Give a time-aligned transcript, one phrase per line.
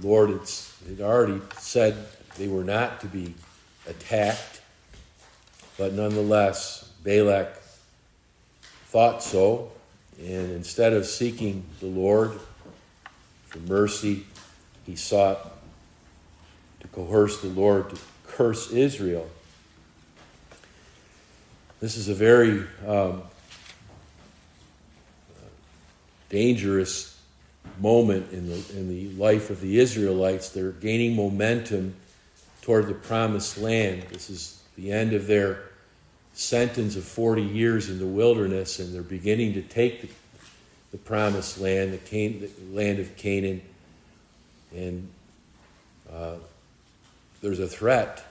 [0.00, 0.50] The Lord had,
[0.88, 1.96] had already said
[2.36, 3.34] they were not to be
[3.88, 4.60] attacked,
[5.78, 7.54] but nonetheless, Balak
[8.86, 9.70] thought so,
[10.18, 12.32] and instead of seeking the Lord
[13.46, 14.26] for mercy,
[14.84, 15.56] he sought
[16.80, 19.30] to coerce the Lord to curse Israel.
[21.80, 23.22] This is a very um,
[26.28, 27.15] dangerous
[27.80, 30.50] moment in the, in the life of the Israelites.
[30.50, 31.94] They're gaining momentum
[32.62, 34.02] toward the promised land.
[34.10, 35.62] This is the end of their
[36.34, 40.08] sentence of 40 years in the wilderness, and they're beginning to take the,
[40.92, 43.62] the promised land, the, Can- the, land of Canaan.
[44.74, 45.08] And
[46.12, 46.34] uh,
[47.40, 48.24] there's a threat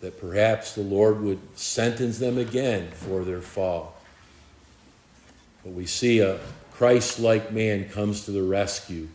[0.00, 3.94] that perhaps the Lord would sentence them again for their fall.
[5.62, 6.40] But we see a
[6.82, 9.06] Christ like man comes to the rescue.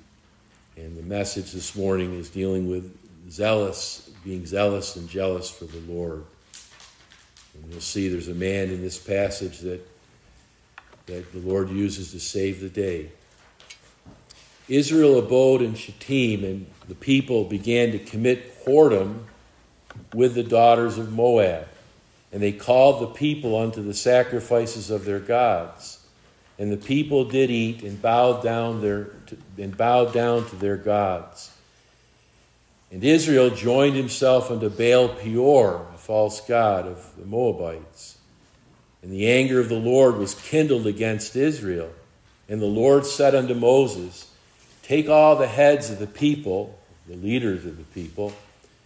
[0.77, 2.97] And the message this morning is dealing with
[3.29, 6.23] zealous, being zealous and jealous for the Lord.
[7.53, 9.85] And you'll see there's a man in this passage that,
[11.07, 13.11] that the Lord uses to save the day.
[14.69, 19.23] Israel abode in Shittim, and the people began to commit whoredom
[20.13, 21.67] with the daughters of Moab.
[22.31, 25.96] And they called the people unto the sacrifices of their gods.
[26.59, 29.09] And the people did eat and bowed down their
[29.57, 31.51] and bowed down to their gods.
[32.91, 38.17] And Israel joined himself unto Baal Peor, a false god of the Moabites.
[39.03, 41.91] And the anger of the Lord was kindled against Israel.
[42.49, 44.31] And the Lord said unto Moses,
[44.83, 48.33] Take all the heads of the people, the leaders of the people,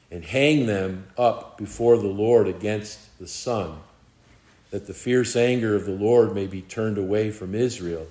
[0.09, 3.77] and hang them up before the Lord against the sun,
[4.71, 8.07] that the fierce anger of the Lord may be turned away from Israel.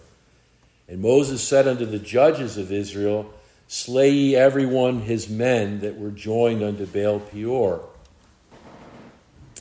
[0.86, 3.32] And Moses said unto the judges of Israel,
[3.66, 7.88] Slay ye every one his men that were joined unto Baal Peor.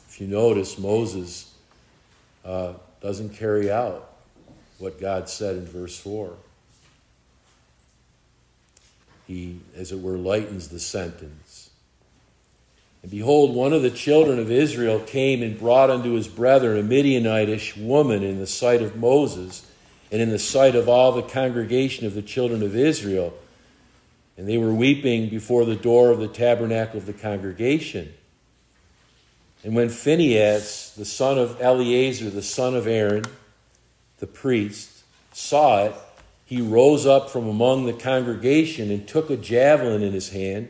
[0.08, 1.54] If you notice, Moses
[2.44, 4.12] uh, doesn't carry out
[4.78, 6.34] what God said in verse 4.
[9.26, 11.39] He, as it were, lightens the sentence.
[13.02, 16.88] And behold, one of the children of Israel came and brought unto his brethren a
[16.88, 19.66] Midianitish woman in the sight of Moses
[20.12, 23.32] and in the sight of all the congregation of the children of Israel.
[24.36, 28.12] And they were weeping before the door of the tabernacle of the congregation.
[29.62, 33.24] And when Phinehas, the son of Eleazar, the son of Aaron,
[34.18, 35.94] the priest, saw it,
[36.44, 40.68] he rose up from among the congregation and took a javelin in his hand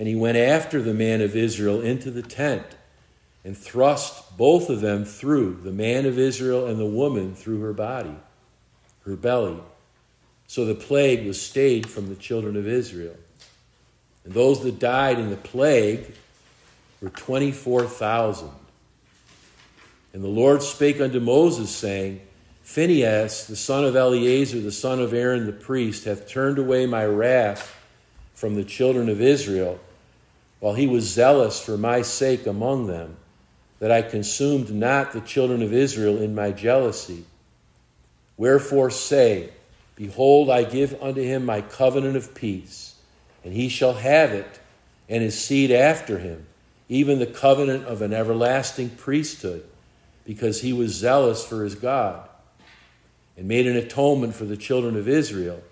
[0.00, 2.64] and he went after the man of Israel into the tent
[3.44, 7.74] and thrust both of them through, the man of Israel and the woman through her
[7.74, 8.16] body,
[9.04, 9.58] her belly.
[10.46, 13.14] So the plague was stayed from the children of Israel.
[14.24, 16.14] And those that died in the plague
[17.02, 18.48] were 24,000.
[20.14, 22.22] And the Lord spake unto Moses, saying,
[22.62, 27.04] Phinehas, the son of Eleazar, the son of Aaron the priest, hath turned away my
[27.04, 27.76] wrath
[28.32, 29.78] from the children of Israel
[30.60, 33.16] while he was zealous for my sake among them,
[33.78, 37.24] that I consumed not the children of Israel in my jealousy.
[38.36, 39.50] Wherefore say,
[39.96, 42.94] Behold, I give unto him my covenant of peace,
[43.42, 44.60] and he shall have it,
[45.08, 46.46] and his seed after him,
[46.88, 49.64] even the covenant of an everlasting priesthood,
[50.24, 52.28] because he was zealous for his God,
[53.36, 55.62] and made an atonement for the children of Israel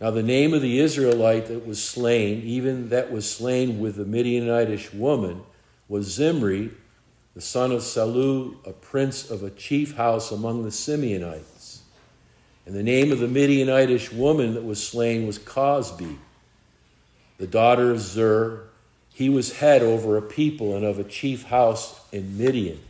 [0.00, 4.04] now, the name of the Israelite that was slain, even that was slain with the
[4.04, 5.42] Midianitish woman,
[5.88, 6.70] was Zimri,
[7.34, 11.80] the son of Salu, a prince of a chief house among the Simeonites.
[12.64, 16.18] And the name of the Midianitish woman that was slain was Cosbi,
[17.38, 18.68] the daughter of Zur.
[19.12, 22.80] He was head over a people and of a chief house in Midian.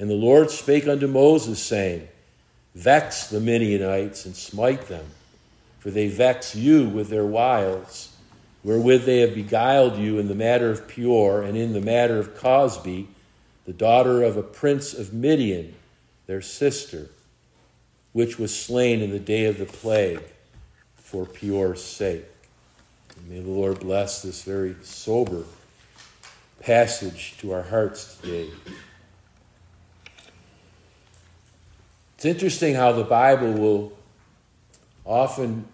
[0.00, 2.08] And the Lord spake unto Moses, saying,
[2.74, 5.04] Vex the Midianites and smite them
[5.84, 8.16] for they vex you with their wiles,
[8.62, 12.34] wherewith they have beguiled you in the matter of Peor and in the matter of
[12.38, 13.06] Cosbi,
[13.66, 15.74] the daughter of a prince of Midian,
[16.26, 17.10] their sister,
[18.14, 20.22] which was slain in the day of the plague
[20.96, 22.24] for Peor's sake.
[23.18, 25.44] And may the Lord bless this very sober
[26.60, 28.48] passage to our hearts today.
[32.14, 33.92] It's interesting how the Bible will
[35.04, 35.66] often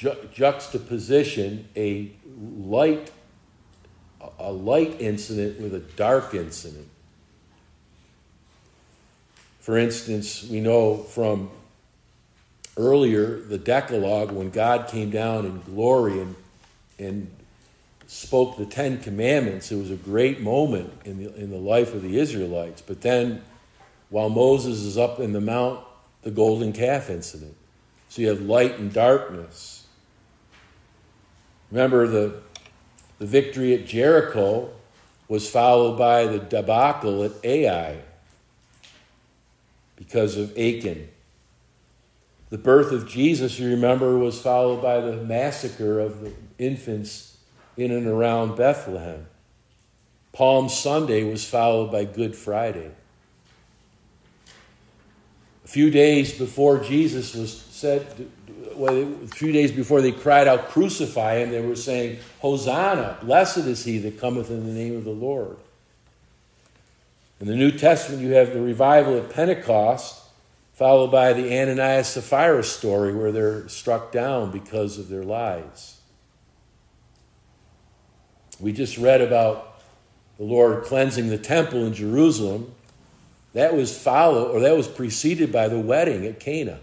[0.00, 2.10] ju- juxtaposition a
[2.58, 3.12] light
[4.38, 6.88] a light incident with a dark incident.
[9.60, 11.50] For instance, we know from
[12.76, 16.34] earlier, the Decalogue, when God came down in glory and,
[16.98, 17.30] and
[18.06, 22.02] spoke the Ten Commandments, it was a great moment in the, in the life of
[22.02, 22.82] the Israelites.
[22.82, 23.42] But then,
[24.10, 25.80] while Moses is up in the mount,
[26.22, 27.56] the golden calf incident.
[28.10, 29.79] So you have light and darkness.
[31.70, 32.40] Remember, the,
[33.18, 34.70] the victory at Jericho
[35.28, 37.98] was followed by the debacle at Ai
[39.96, 41.08] because of Achan.
[42.48, 47.38] The birth of Jesus, you remember, was followed by the massacre of the infants
[47.76, 49.26] in and around Bethlehem.
[50.32, 52.90] Palm Sunday was followed by Good Friday.
[55.64, 58.28] A few days before Jesus was said,
[58.74, 63.58] well, a few days before they cried out, Crucify him, they were saying, Hosanna, blessed
[63.58, 65.56] is he that cometh in the name of the Lord.
[67.40, 70.22] In the New Testament, you have the revival at Pentecost,
[70.74, 76.00] followed by the Ananias Sapphira story where they're struck down because of their lies.
[78.60, 79.80] We just read about
[80.36, 82.74] the Lord cleansing the temple in Jerusalem.
[83.54, 86.80] That was followed, or that was preceded by the wedding at Cana.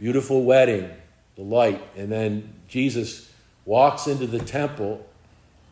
[0.00, 0.90] Beautiful wedding,
[1.36, 3.30] the light, and then Jesus
[3.66, 5.06] walks into the temple,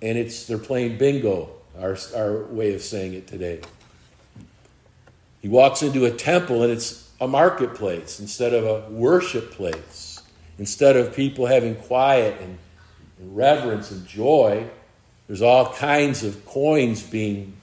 [0.02, 1.48] and it's they're playing bingo
[1.80, 3.60] our, our way of saying it today.
[5.40, 10.22] He walks into a temple and it's a marketplace instead of a worship place.
[10.58, 12.58] Instead of people having quiet and,
[13.18, 14.68] and reverence and joy,
[15.26, 17.56] there's all kinds of coins being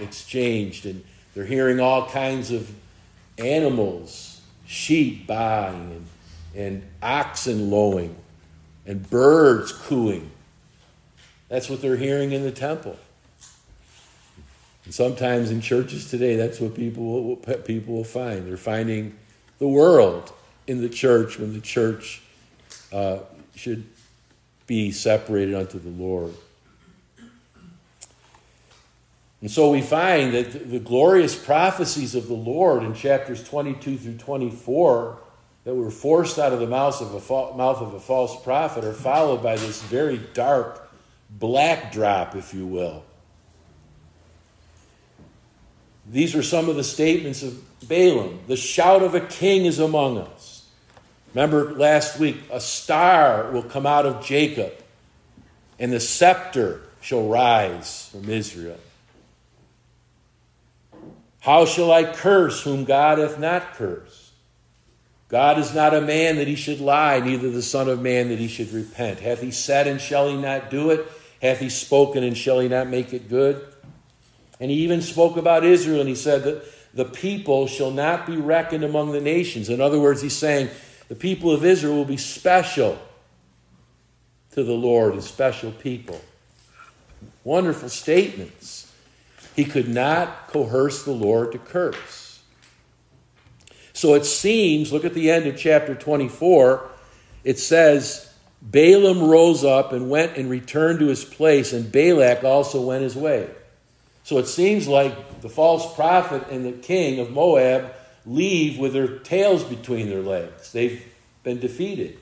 [0.00, 1.02] exchanged, and
[1.34, 2.70] they're hearing all kinds of
[3.38, 4.33] animals,
[4.66, 6.06] sheep baaing and,
[6.54, 8.16] and oxen lowing,
[8.86, 10.30] and birds cooing.
[11.48, 12.98] That's what they're hearing in the temple.
[14.84, 18.46] And sometimes in churches today, that's what people will, people will find.
[18.46, 19.16] They're finding
[19.58, 20.32] the world
[20.66, 22.22] in the church when the church
[22.92, 23.18] uh,
[23.54, 23.84] should
[24.66, 26.34] be separated unto the Lord.
[29.44, 34.16] And so we find that the glorious prophecies of the Lord in chapters 22 through
[34.16, 35.18] 24
[35.64, 38.94] that were forced out of the mouth of a, mouth of a false prophet are
[38.94, 40.90] followed by this very dark
[41.28, 43.04] black drop, if you will,
[46.06, 48.40] these are some of the statements of Balaam.
[48.46, 50.66] The shout of a king is among us.
[51.34, 54.72] Remember last week, a star will come out of Jacob,
[55.78, 58.78] and the scepter shall rise from Israel.
[61.44, 64.32] How shall I curse whom God hath not cursed?
[65.28, 68.38] God is not a man that he should lie, neither the Son of Man that
[68.38, 69.20] he should repent.
[69.20, 71.06] Hath he said, and shall he not do it?
[71.42, 73.62] Hath he spoken, and shall he not make it good?
[74.58, 76.64] And he even spoke about Israel and he said that
[76.94, 79.68] the people shall not be reckoned among the nations.
[79.68, 80.70] In other words, he's saying
[81.08, 82.98] the people of Israel will be special
[84.52, 86.22] to the Lord, a special people.
[87.42, 88.83] Wonderful statements.
[89.54, 92.40] He could not coerce the Lord to curse.
[93.92, 96.90] So it seems, look at the end of chapter 24,
[97.44, 102.80] it says, Balaam rose up and went and returned to his place, and Balak also
[102.80, 103.48] went his way.
[104.24, 107.92] So it seems like the false prophet and the king of Moab
[108.26, 110.72] leave with their tails between their legs.
[110.72, 111.04] They've
[111.42, 112.18] been defeated.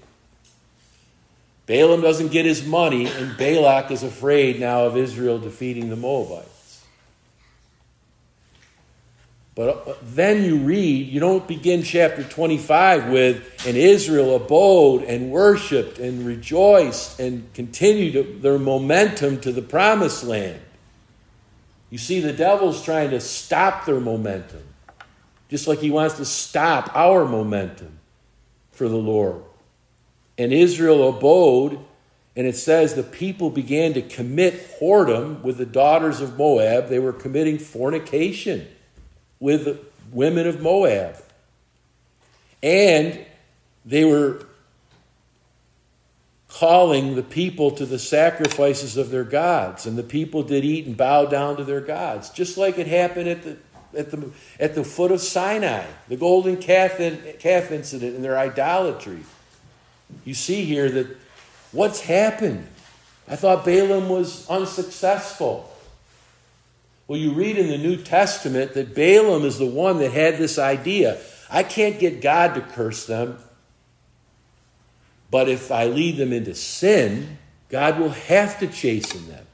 [1.67, 6.52] Balaam doesn't get his money, and Balak is afraid now of Israel defeating the Moabites.
[9.55, 15.31] But uh, then you read, you don't begin chapter 25 with, and Israel abode and
[15.31, 20.61] worshiped and rejoiced and continued their momentum to the promised land.
[21.91, 24.63] You see, the devil's trying to stop their momentum,
[25.51, 27.99] just like he wants to stop our momentum
[28.71, 29.43] for the Lord.
[30.39, 31.79] And Israel abode,
[32.35, 36.89] and it says the people began to commit whoredom with the daughters of Moab.
[36.89, 38.67] They were committing fornication
[39.43, 39.77] with the
[40.13, 41.17] women of Moab.
[42.63, 43.19] And
[43.85, 44.47] they were
[46.49, 49.85] calling the people to the sacrifices of their gods.
[49.85, 53.29] And the people did eat and bow down to their gods, just like it happened
[53.29, 53.57] at the,
[53.99, 54.31] at the,
[54.61, 56.99] at the foot of Sinai, the golden calf,
[57.41, 59.25] calf incident and their idolatry.
[60.25, 61.17] You see here that
[61.73, 62.69] what's happened?
[63.27, 65.72] I thought Balaam was unsuccessful.
[67.13, 70.59] Well, you read in the New Testament that Balaam is the one that had this
[70.59, 71.21] idea.
[71.51, 73.37] I can't get God to curse them.
[75.31, 77.37] But if I lead them into sin,
[77.69, 79.45] God will have to chasten them.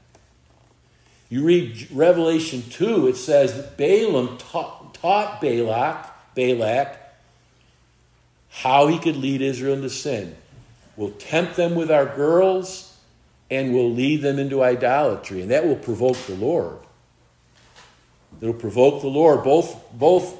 [1.27, 6.97] You read Revelation 2, it says that Balaam taught, taught Balak, Balak
[8.51, 10.33] how he could lead Israel into sin.
[10.95, 12.97] We'll tempt them with our girls
[13.51, 16.79] and we'll lead them into idolatry, and that will provoke the Lord.
[18.41, 20.35] It'll provoke the Lord, both, both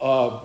[0.00, 0.40] uh,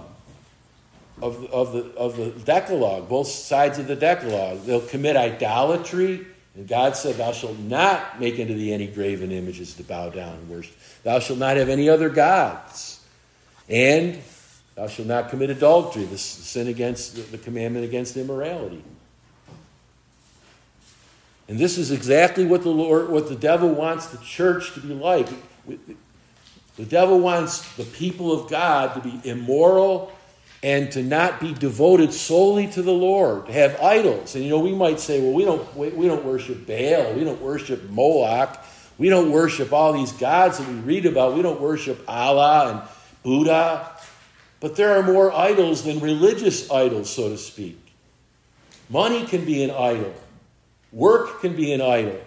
[1.22, 4.62] of, of, the, of the Decalogue, both sides of the Decalogue.
[4.62, 9.74] They'll commit idolatry, and God said, Thou shalt not make unto thee any graven images
[9.76, 10.76] to bow down and worship.
[11.04, 13.02] Thou shalt not have any other gods.
[13.70, 14.22] And
[14.76, 18.84] thou shalt not commit adultery, the sin against the commandment against immorality.
[21.48, 24.94] And this is exactly what the Lord, what the devil wants the church to be
[24.94, 25.28] like.
[26.78, 30.12] The devil wants the people of God to be immoral
[30.64, 34.34] and to not be devoted solely to the Lord, to have idols.
[34.34, 37.42] And you know, we might say, well, we don't, we don't worship Baal, we don't
[37.42, 38.58] worship Moloch,
[38.98, 42.82] we don't worship all these gods that we read about, we don't worship Allah and
[43.24, 43.90] Buddha.
[44.62, 47.78] But there are more idols than religious idols, so to speak.
[48.90, 50.14] Money can be an idol,
[50.94, 52.22] work can be an idol,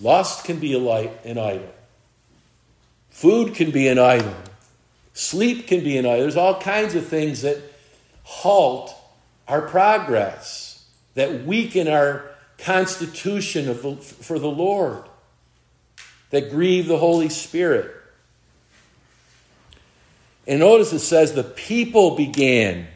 [0.00, 1.74] lust can be a an idol,
[3.16, 4.34] food can be an idol.
[5.14, 6.20] Sleep can be an idol.
[6.20, 7.56] There's all kinds of things that
[8.24, 8.94] halt
[9.48, 12.26] our progress, that weaken our
[12.58, 15.02] constitution the, for the Lord,
[16.28, 17.90] that grieve the Holy Spirit.
[20.46, 22.86] And notice it says the people began.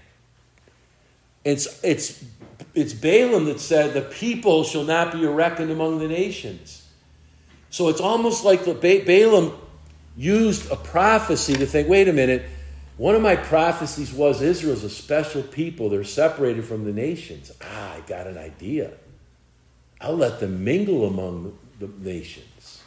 [1.45, 2.23] It's, it's,
[2.75, 6.87] it's Balaam that said, The people shall not be reckoned among the nations.
[7.71, 9.57] So it's almost like the Balaam
[10.21, 12.45] used a prophecy to think wait a minute,
[12.99, 15.89] one of my prophecies was Israel's a special people.
[15.89, 17.51] They're separated from the nations.
[17.63, 18.93] Ah, I got an idea.
[20.01, 22.83] I'll let them mingle among the nations.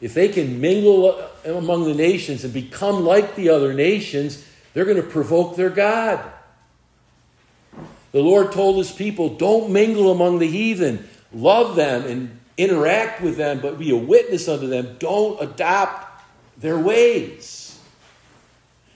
[0.00, 4.96] If they can mingle among the nations and become like the other nations, they're going
[4.96, 6.24] to provoke their God.
[8.10, 11.08] The Lord told his people, don't mingle among the heathen.
[11.32, 14.96] Love them and interact with them, but be a witness unto them.
[14.98, 16.07] Don't adopt
[16.58, 17.78] their ways.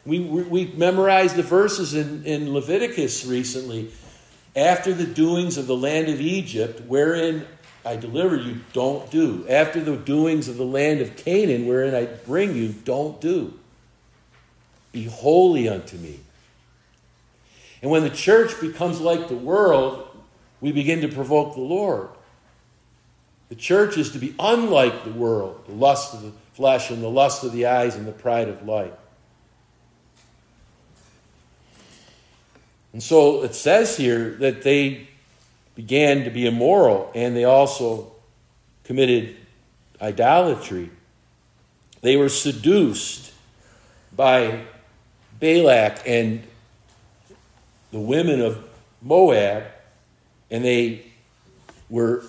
[0.04, 3.92] We, we, we memorized the verses in, in Leviticus recently.
[4.54, 7.46] After the doings of the land of Egypt, wherein
[7.84, 9.46] I deliver you, don't do.
[9.48, 13.58] After the doings of the land of Canaan, wherein I bring you, don't do.
[14.90, 16.20] Be holy unto me.
[17.80, 20.06] And when the church becomes like the world,
[20.60, 22.08] we begin to provoke the Lord.
[23.48, 27.08] The church is to be unlike the world, the lust of the flesh and the
[27.08, 28.92] lust of the eyes and the pride of life.
[32.92, 35.08] And so it says here that they
[35.74, 38.12] began to be immoral and they also
[38.84, 39.36] committed
[40.00, 40.90] idolatry.
[42.02, 43.32] They were seduced
[44.14, 44.64] by
[45.40, 46.42] Balak and
[47.90, 48.62] the women of
[49.00, 49.64] Moab,
[50.50, 51.04] and they
[51.88, 52.24] were,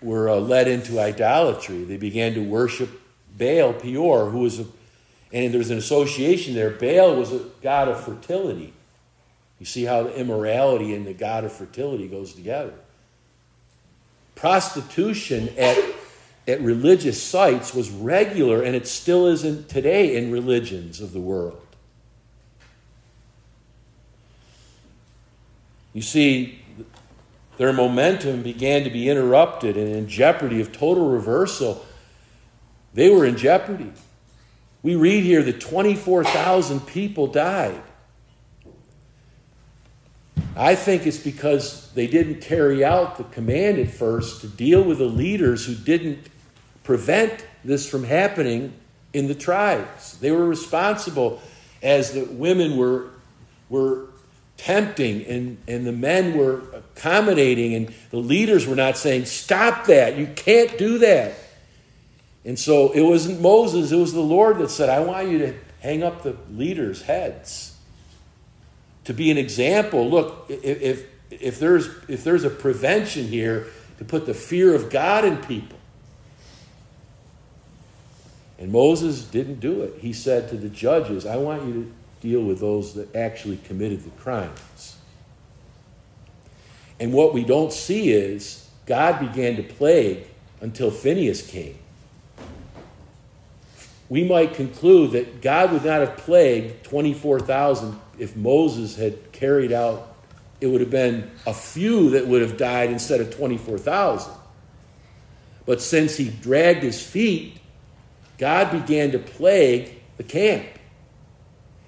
[0.00, 1.84] were uh, led into idolatry.
[1.84, 3.00] They began to worship
[3.36, 4.66] Baal Peor, who was a,
[5.32, 6.70] and there's an association there.
[6.70, 8.72] Baal was a god of fertility.
[9.58, 12.74] You see how the immorality and the god of fertility goes together.
[14.34, 15.78] Prostitution at,
[16.46, 21.60] at religious sites was regular, and it still isn't today in religions of the world.
[25.92, 26.60] You see,
[27.56, 31.86] their momentum began to be interrupted and in jeopardy of total reversal
[32.94, 33.92] they were in jeopardy.
[34.82, 37.82] We read here that 24,000 people died.
[40.56, 44.98] I think it's because they didn't carry out the command at first to deal with
[44.98, 46.30] the leaders who didn't
[46.84, 48.72] prevent this from happening
[49.12, 50.18] in the tribes.
[50.18, 51.42] They were responsible
[51.82, 53.10] as the women were,
[53.68, 54.08] were
[54.56, 60.16] tempting and, and the men were accommodating, and the leaders were not saying, Stop that,
[60.16, 61.34] you can't do that.
[62.44, 65.54] And so it wasn't Moses, it was the Lord that said, I want you to
[65.80, 67.76] hang up the leaders' heads
[69.04, 70.08] to be an example.
[70.08, 73.66] Look, if, if, there's, if there's a prevention here,
[73.98, 75.78] to put the fear of God in people.
[78.58, 80.00] And Moses didn't do it.
[80.00, 81.92] He said to the judges, I want you to
[82.26, 84.96] deal with those that actually committed the crimes.
[86.98, 90.26] And what we don't see is God began to plague
[90.60, 91.78] until Phineas came
[94.14, 100.14] we might conclude that God would not have plagued 24,000 if Moses had carried out,
[100.60, 104.32] it would have been a few that would have died instead of 24,000.
[105.66, 107.58] But since he dragged his feet,
[108.38, 110.66] God began to plague the camp.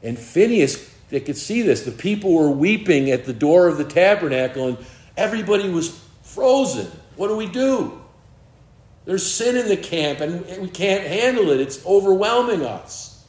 [0.02, 1.82] And Phineas they could see this.
[1.82, 4.78] The people were weeping at the door of the tabernacle, and
[5.16, 6.90] everybody was frozen.
[7.14, 8.02] What do we do?
[9.06, 11.60] There's sin in the camp, and we can't handle it.
[11.60, 13.24] It's overwhelming us.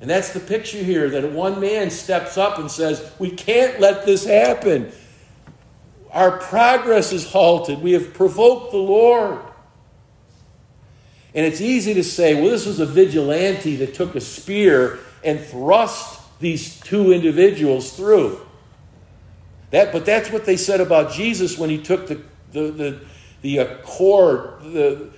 [0.00, 4.04] And that's the picture here that one man steps up and says, We can't let
[4.04, 4.92] this happen.
[6.12, 7.80] Our progress is halted.
[7.80, 9.40] We have provoked the Lord.
[11.34, 15.38] And it's easy to say, well, this was a vigilante that took a spear and
[15.38, 18.40] thrust these two individuals through.
[19.70, 23.00] That, but that's what they said about Jesus when he took the, the, the,
[23.46, 25.08] the uh, cord, the,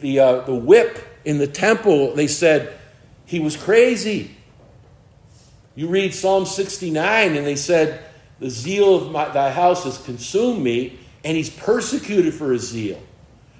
[0.00, 2.14] the, uh, the whip in the temple.
[2.14, 2.78] They said
[3.24, 4.36] he was crazy.
[5.74, 8.04] You read Psalm 69, and they said,
[8.38, 13.02] The zeal of my, thy house has consumed me, and he's persecuted for his zeal.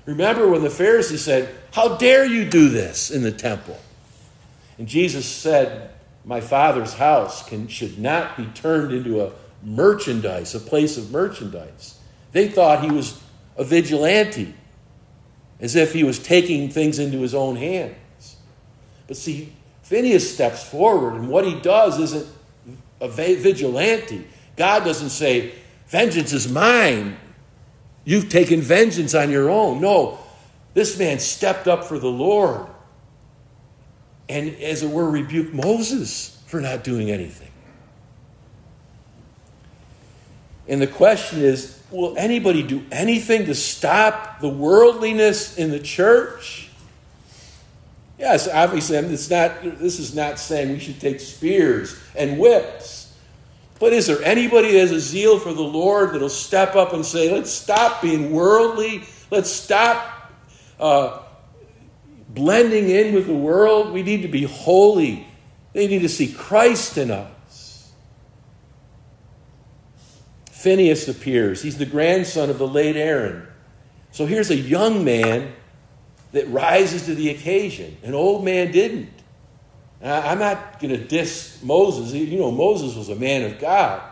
[0.05, 3.81] Remember when the Pharisees said, How dare you do this in the temple?
[4.77, 5.93] And Jesus said,
[6.27, 11.99] My Father's house can, should not be turned into a merchandise, a place of merchandise.
[12.33, 13.19] They thought he was
[13.57, 14.55] a vigilante,
[15.61, 18.37] as if he was taking things into his own hands.
[19.07, 19.53] But see,
[19.83, 22.27] Phineas steps forward, and what he does isn't
[23.01, 24.27] a vigilante.
[24.57, 25.53] God doesn't say,
[25.89, 27.17] Vengeance is mine.
[28.05, 29.81] You've taken vengeance on your own.
[29.81, 30.19] No,
[30.75, 32.67] this man stepped up for the Lord
[34.29, 37.51] and, as it were, rebuked Moses for not doing anything.
[40.69, 46.69] And the question is will anybody do anything to stop the worldliness in the church?
[48.19, 53.17] Yes, obviously, it's not, this is not saying we should take spears and whips.
[53.79, 57.05] But is there anybody that has a zeal for the Lord that'll step up and
[57.05, 59.05] say, let's stop being worldly?
[59.31, 60.31] Let's stop
[60.79, 61.23] uh,
[62.29, 63.95] blending in with the world.
[63.95, 65.27] We need to be holy.
[65.73, 67.31] They need to see Christ in us.
[70.61, 71.63] Phineas appears.
[71.63, 73.47] He's the grandson of the late Aaron.
[74.11, 75.55] So here's a young man
[76.33, 77.97] that rises to the occasion.
[78.03, 79.09] An old man didn't.
[80.03, 82.13] I'm not going to diss Moses.
[82.13, 84.03] You know, Moses was a man of God.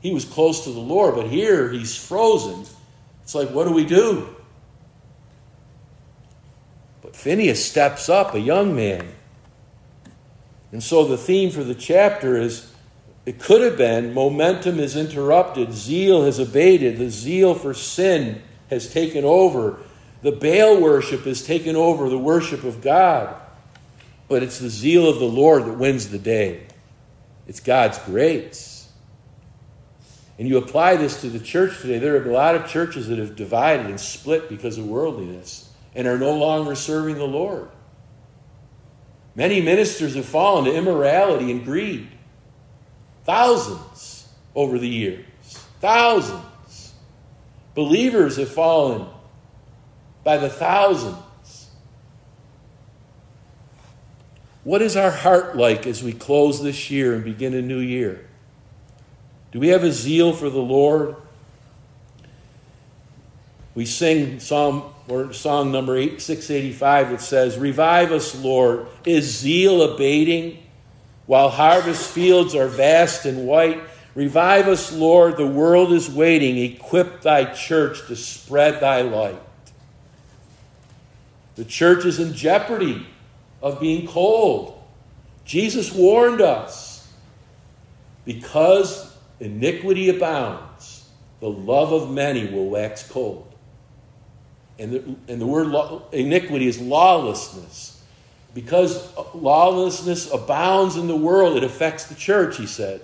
[0.00, 2.64] He was close to the Lord, but here he's frozen.
[3.22, 4.34] It's like, what do we do?
[7.02, 9.06] But Phineas steps up, a young man.
[10.72, 12.72] And so the theme for the chapter is
[13.26, 18.88] it could have been momentum is interrupted, zeal has abated, the zeal for sin has
[18.88, 19.78] taken over,
[20.22, 23.34] the Baal worship has taken over the worship of God.
[24.28, 26.66] But it's the zeal of the Lord that wins the day.
[27.46, 28.88] It's God's grace.
[30.38, 31.98] And you apply this to the church today.
[31.98, 36.06] There are a lot of churches that have divided and split because of worldliness and
[36.06, 37.68] are no longer serving the Lord.
[39.34, 42.08] Many ministers have fallen to immorality and greed.
[43.26, 45.24] Thousands over the years.
[45.80, 46.94] Thousands.
[47.74, 49.08] Believers have fallen
[50.22, 51.68] by the thousands.
[54.62, 58.26] What is our heart like as we close this year and begin a new year?
[59.50, 61.16] Do we have a zeal for the Lord?
[63.74, 68.86] We sing Psalm or song number 8, 685 that says, Revive us, Lord.
[69.04, 70.65] Is zeal abating?
[71.26, 73.82] While harvest fields are vast and white,
[74.14, 75.36] revive us, Lord.
[75.36, 76.58] The world is waiting.
[76.58, 79.40] Equip thy church to spread thy light.
[81.56, 83.06] The church is in jeopardy
[83.62, 84.80] of being cold.
[85.44, 87.08] Jesus warned us
[88.24, 91.08] because iniquity abounds,
[91.40, 93.52] the love of many will wax cold.
[94.78, 95.72] And the, and the word
[96.12, 97.95] iniquity is lawlessness.
[98.56, 103.02] Because lawlessness abounds in the world, it affects the church, he said.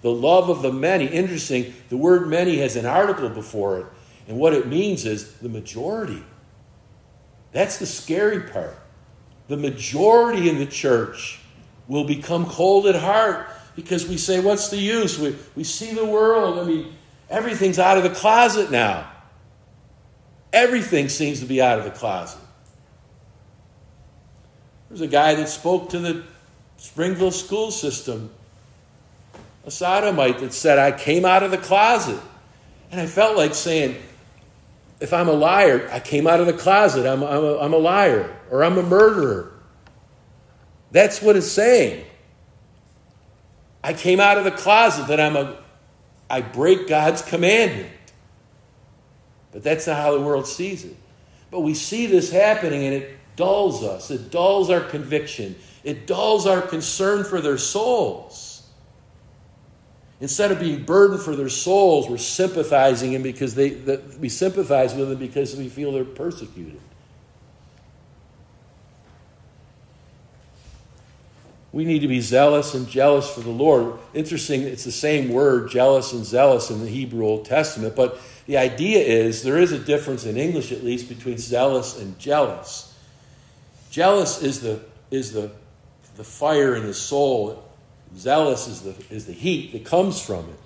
[0.00, 1.04] The love of the many.
[1.04, 3.86] Interesting, the word many has an article before it.
[4.28, 6.24] And what it means is the majority.
[7.52, 8.78] That's the scary part.
[9.48, 11.38] The majority in the church
[11.86, 13.46] will become cold at heart
[13.76, 15.18] because we say, What's the use?
[15.18, 16.58] We, we see the world.
[16.58, 16.94] I mean,
[17.28, 19.06] everything's out of the closet now.
[20.50, 22.40] Everything seems to be out of the closet.
[24.88, 26.24] There's a guy that spoke to the
[26.78, 28.30] Springville school system,
[29.66, 32.20] a sodomite, that said, I came out of the closet.
[32.90, 33.96] And I felt like saying,
[35.00, 37.78] if I'm a liar, I came out of the closet, I'm, I'm, a, I'm a
[37.78, 39.52] liar, or I'm a murderer.
[40.90, 42.04] That's what it's saying.
[43.84, 45.58] I came out of the closet that I'm a,
[46.30, 47.90] I break God's commandment.
[49.52, 50.96] But that's not how the world sees it.
[51.50, 56.44] But we see this happening, and it dulls us, it dulls our conviction, it dulls
[56.44, 58.68] our concern for their souls.
[60.20, 64.92] Instead of being burdened for their souls, we're sympathizing them because they, that we sympathize
[64.92, 66.80] with them because we feel they're persecuted.
[71.70, 74.00] We need to be zealous and jealous for the Lord.
[74.12, 78.56] Interesting, it's the same word, jealous and zealous, in the Hebrew Old Testament, but the
[78.56, 82.87] idea is there is a difference in English, at least, between zealous and jealous.
[83.98, 84.80] Jealous is the,
[85.10, 85.50] is the,
[86.16, 87.64] the fire in the soul,
[88.16, 90.58] zealous is the, is the heat that comes from it.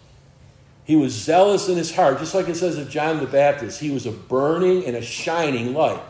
[0.84, 3.80] He was zealous in his heart, just like it says of John the Baptist.
[3.80, 6.02] He was a burning and a shining light.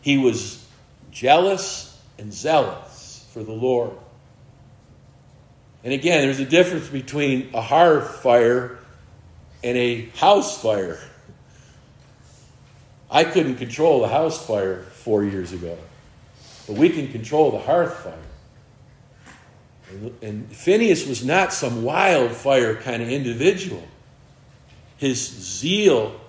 [0.00, 0.66] He was
[1.10, 3.92] jealous and zealous for the Lord.
[5.84, 8.78] And again, there's a difference between a hearth fire
[9.62, 10.98] and a house fire.
[13.10, 15.76] I couldn't control the house fire four years ago,
[16.66, 18.18] but we can control the hearth fire.
[20.22, 23.86] And, Phineas was not some wildfire kind of individual.
[24.96, 26.20] His zeal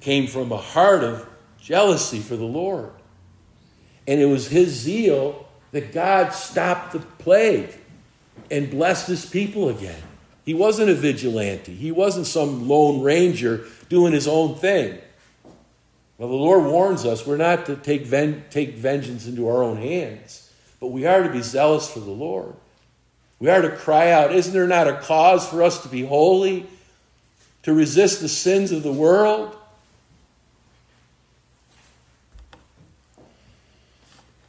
[0.00, 1.28] came from a heart of
[1.60, 2.92] jealousy for the Lord.
[4.06, 7.74] And it was his zeal that God stopped the plague
[8.50, 10.02] and blessed his people again.
[10.44, 14.98] He wasn't a vigilante, he wasn't some lone ranger doing his own thing.
[16.24, 19.76] Well, the Lord warns us we're not to take, ven- take vengeance into our own
[19.76, 22.54] hands, but we are to be zealous for the Lord.
[23.38, 26.66] We are to cry out, Isn't there not a cause for us to be holy,
[27.64, 29.54] to resist the sins of the world?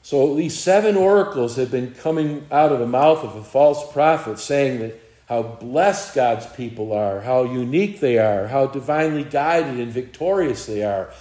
[0.01, 4.39] So these seven oracles have been coming out of the mouth of a false prophet
[4.39, 9.91] saying that how blessed God's people are, how unique they are, how divinely guided and
[9.91, 11.11] victorious they are.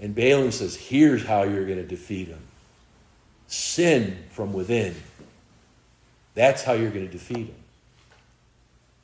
[0.00, 2.42] And Balaam says, here's how you're going to defeat them
[3.46, 4.94] sin from within.
[6.34, 7.56] That's how you're going to defeat them.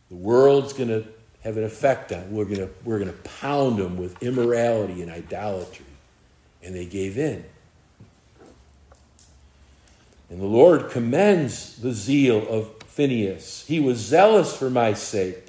[0.09, 1.05] The world's going to
[1.43, 2.31] have an effect on.
[2.31, 5.85] We're going to, we're going to pound them with immorality and idolatry.
[6.63, 7.45] And they gave in.
[10.31, 13.65] And the Lord commends the zeal of Phineas.
[13.67, 15.47] He was zealous for my sake.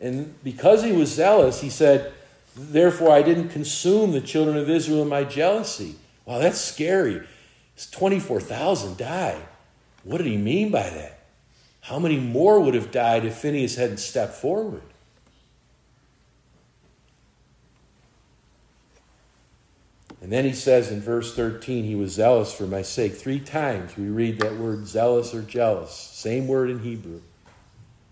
[0.00, 2.12] And because he was zealous, he said,
[2.58, 5.96] Therefore, I didn't consume the children of Israel in my jealousy.
[6.24, 7.26] Wow, that's scary.
[7.90, 9.46] 24,000 died.
[10.04, 11.26] What did he mean by that?
[11.82, 14.82] How many more would have died if Phineas hadn't stepped forward?
[20.22, 23.14] And then he says in verse 13, he was zealous for my sake.
[23.14, 25.92] Three times we read that word zealous or jealous.
[25.92, 27.20] Same word in Hebrew.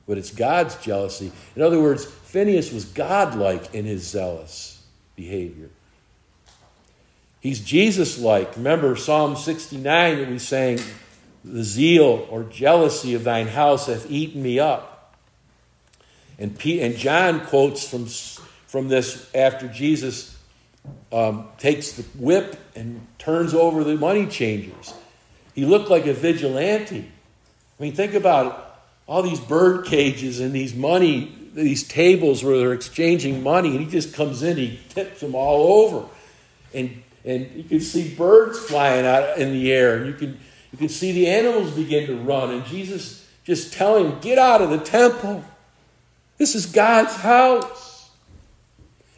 [0.07, 1.33] But it's God's jealousy.
[1.57, 2.05] In other words,
[2.35, 4.83] Phineas was godlike in his zealous
[5.15, 5.71] behavior.
[7.39, 8.57] He's Jesus like.
[8.57, 10.81] Remember Psalm 69 that we sang,
[11.45, 15.15] The zeal or jealousy of thine house hath eaten me up.
[16.37, 18.07] And, P- and John quotes from,
[18.67, 20.37] from this after Jesus
[21.13, 24.93] um, takes the whip and turns over the money changers.
[25.55, 27.13] He looked like a vigilante.
[27.79, 28.65] I mean, think about it.
[29.07, 33.87] All these bird cages and these money, these tables where they're exchanging money, and he
[33.87, 36.07] just comes in, he tips them all over.
[36.75, 40.41] And, and you can see birds flying out in the air, and you can,
[40.73, 42.51] you can see the animals begin to run.
[42.51, 45.45] And Jesus just telling him, Get out of the temple.
[46.37, 48.11] This is God's house.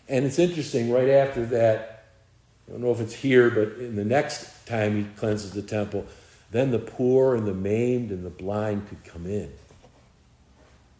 [0.08, 2.04] And it's interesting, right after that,
[2.68, 6.06] I don't know if it's here, but in the next time he cleanses the temple,
[6.50, 9.52] then the poor and the maimed and the blind could come in.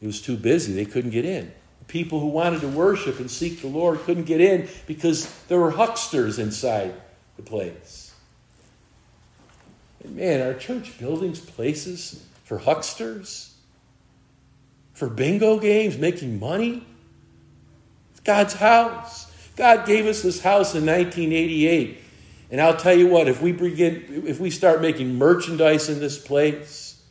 [0.01, 1.53] It was too busy, they couldn't get in.
[1.89, 5.71] People who wanted to worship and seek the Lord couldn't get in because there were
[5.71, 6.95] hucksters inside
[7.37, 8.13] the place.
[10.03, 13.55] And man, our church buildings places for hucksters?
[14.95, 16.87] For bingo games, making money?
[18.13, 19.31] It's God's house.
[19.57, 21.99] God gave us this house in 1988.
[22.51, 26.19] And I'll tell you what, if we begin if we start making merchandise in this
[26.19, 27.03] place,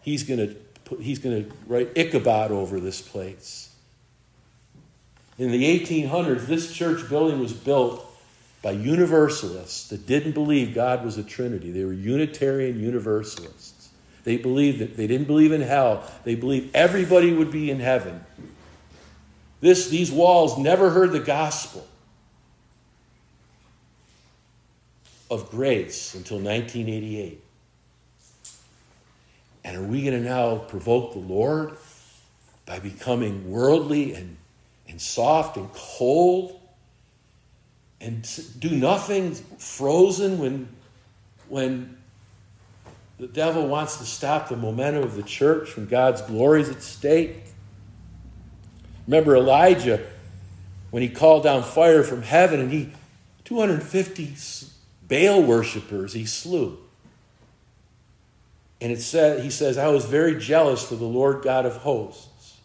[0.00, 0.56] he's going to
[1.00, 3.74] he's going to write Ichabod over this place.
[5.38, 8.06] In the 1800s, this church building was built
[8.62, 11.72] by universalists that didn't believe God was a trinity.
[11.72, 13.88] They were Unitarian Universalists.
[14.24, 16.04] They believed that they didn't believe in hell.
[16.24, 18.24] They believed everybody would be in heaven.
[19.60, 21.86] This, these walls never heard the gospel
[25.30, 27.42] of grace until 1988.
[29.64, 31.76] And are we going to now provoke the Lord
[32.66, 34.36] by becoming worldly and,
[34.88, 36.58] and soft and cold
[38.00, 40.68] and do nothing frozen when,
[41.48, 41.96] when
[43.18, 46.82] The devil wants to stop the momentum of the church when God's glory is at
[46.82, 47.44] stake.
[49.06, 50.04] Remember Elijah
[50.90, 52.92] when he called down fire from heaven and he
[53.44, 54.34] 250
[55.06, 56.81] Baal worshippers he slew.
[58.82, 62.56] And it said, he says, I was very jealous for the Lord God of hosts.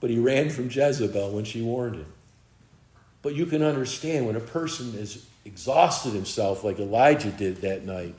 [0.00, 2.12] But he ran from Jezebel when she warned him.
[3.22, 8.16] But you can understand when a person has exhausted himself like Elijah did that night,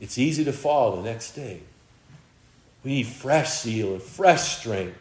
[0.00, 1.60] it's easy to fall the next day.
[2.82, 4.96] We need fresh zeal and fresh strength.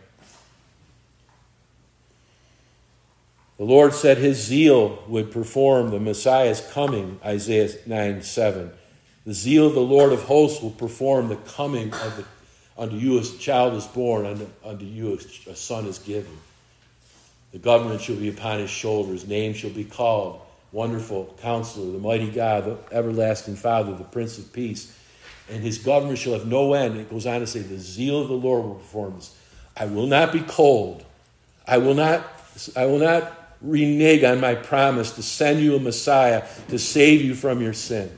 [3.57, 8.71] The Lord said his zeal would perform the Messiah's coming, Isaiah 9 7.
[9.29, 12.25] The zeal of the Lord of hosts will perform the coming of the
[12.75, 16.35] unto you a child is born, unto, unto you a son is given.
[17.51, 21.99] The government shall be upon his shoulders, His name shall be called Wonderful Counselor, the
[21.99, 24.97] mighty God, the everlasting Father, the Prince of Peace.
[25.47, 26.97] And his government shall have no end.
[26.97, 29.37] It goes on to say, The zeal of the Lord will perform this.
[29.77, 31.05] I will not be cold.
[31.67, 32.25] I will not,
[32.75, 37.35] I will not renege on my promise to send you a Messiah to save you
[37.35, 38.13] from your sins.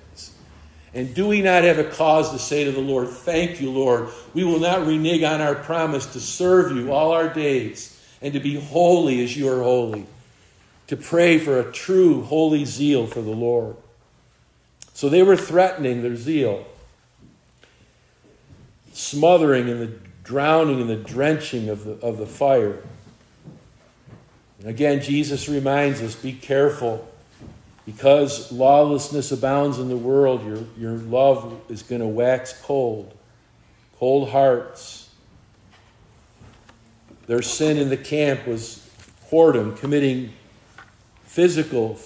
[0.93, 4.09] And do we not have a cause to say to the Lord, Thank you, Lord.
[4.33, 8.39] We will not renege on our promise to serve you all our days and to
[8.39, 10.05] be holy as you are holy,
[10.87, 13.77] to pray for a true holy zeal for the Lord.
[14.93, 16.65] So they were threatening their zeal,
[18.93, 22.83] smothering and the drowning and the drenching of the, of the fire.
[24.59, 27.10] And again, Jesus reminds us be careful.
[27.91, 33.13] Because lawlessness abounds in the world, your, your love is going to wax cold.
[33.97, 35.09] Cold hearts.
[37.27, 38.89] Their sin in the camp was
[39.29, 40.33] whoredom, committing
[41.23, 41.99] physical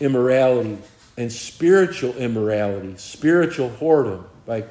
[0.00, 0.78] immorality
[1.16, 4.64] and spiritual immorality, spiritual whoredom, by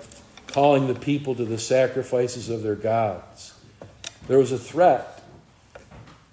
[0.48, 3.54] calling the people to the sacrifices of their gods.
[4.28, 5.14] There was a threat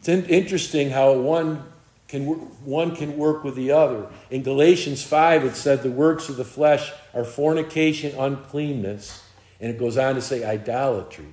[0.01, 1.63] it's interesting how one
[2.11, 2.25] can,
[2.65, 4.07] one can work with the other.
[4.31, 9.23] In Galatians 5, it said the works of the flesh are fornication, uncleanness,
[9.61, 11.29] and it goes on to say idolatry.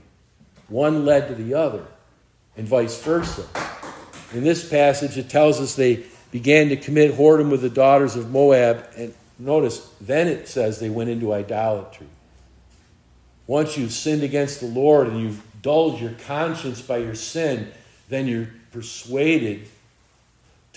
[0.70, 1.86] One led to the other,
[2.56, 3.46] and vice versa.
[4.34, 8.30] In this passage, it tells us they began to commit whoredom with the daughters of
[8.30, 12.08] Moab, and notice, then it says they went into idolatry.
[13.48, 17.72] Once you've sinned against the Lord and you've dulled your conscience by your sin,
[18.10, 19.68] then you're persuaded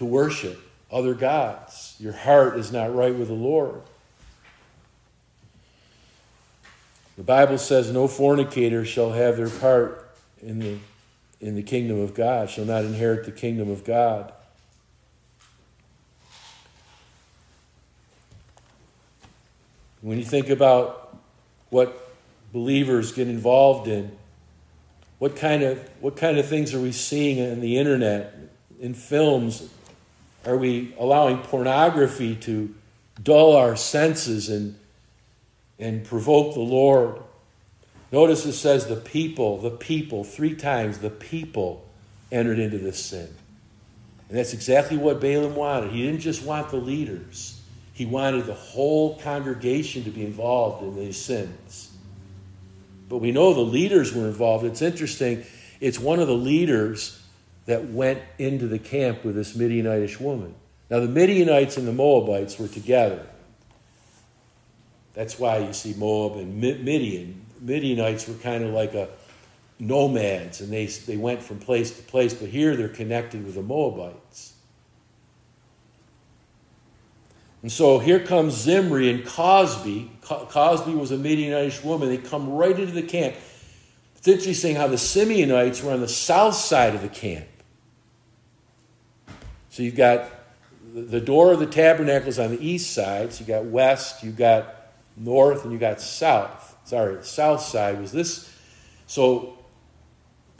[0.01, 0.59] to worship
[0.91, 1.95] other gods.
[2.01, 3.83] Your heart is not right with the Lord.
[7.19, 10.11] The Bible says, No fornicator shall have their part
[10.41, 10.79] in the,
[11.39, 14.33] in the kingdom of God, shall not inherit the kingdom of God.
[20.01, 21.15] When you think about
[21.69, 22.11] what
[22.55, 24.17] believers get involved in,
[25.19, 28.35] what kind of what kind of things are we seeing in the internet,
[28.81, 29.69] in films?
[30.47, 32.75] Are we allowing pornography to
[33.23, 34.77] dull our senses and
[35.79, 37.21] and provoke the Lord?
[38.13, 41.87] Notice it says the people, the people, three times the people
[42.31, 43.29] entered into this sin.
[44.29, 45.91] And that's exactly what Balaam wanted.
[45.93, 47.61] He didn't just want the leaders,
[47.93, 51.91] he wanted the whole congregation to be involved in these sins.
[53.09, 54.65] But we know the leaders were involved.
[54.65, 55.45] It's interesting.
[55.81, 57.20] It's one of the leaders
[57.67, 60.55] that went into the camp with this Midianitish woman.
[60.91, 63.27] Now, the Midianites and the Moabites were together.
[65.15, 67.45] That's why you see Moab and Midian.
[67.61, 69.09] Midianites were kind of like a
[69.79, 73.63] nomads, and they, they went from place to place, but here they're connected with the
[73.63, 74.55] Moabites.
[77.63, 80.09] And so here comes Zimri and Cosbi.
[80.23, 82.09] Cosby was a Midianitish woman.
[82.09, 83.37] They come right into the camp.
[84.21, 87.47] It's interesting how the Simeonites were on the south side of the camp.
[89.71, 90.31] So you've got
[90.93, 93.33] the door of the tabernacle is on the east side.
[93.33, 96.77] So you got west, you got north, and you got south.
[96.85, 98.55] Sorry, south side was this.
[99.07, 99.57] So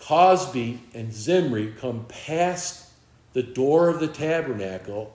[0.01, 2.89] Cosbi and Zimri come past
[3.35, 5.15] the door of the tabernacle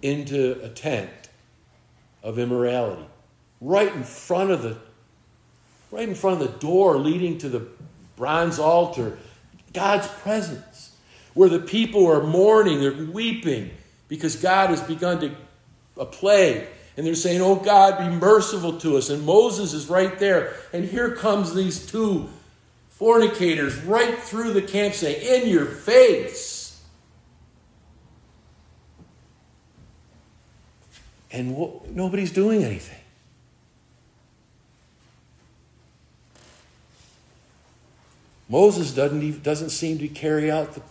[0.00, 1.28] into a tent
[2.22, 3.04] of immorality
[3.60, 4.78] right in front of the
[5.90, 7.66] right in front of the door leading to the
[8.16, 9.18] bronze altar
[9.72, 10.96] god's presence
[11.34, 13.70] where the people are mourning they're weeping
[14.08, 15.34] because god has begun to
[16.00, 16.66] a plague.
[16.96, 19.10] And they're saying oh god be merciful to us.
[19.10, 20.54] And moses is right there.
[20.72, 22.28] And here comes these two
[22.88, 26.82] fornicators right through the camp saying in your face.
[31.32, 31.56] And
[31.94, 32.99] nobody's doing anything.
[38.50, 40.82] Moses doesn't, even, doesn't seem to carry out the,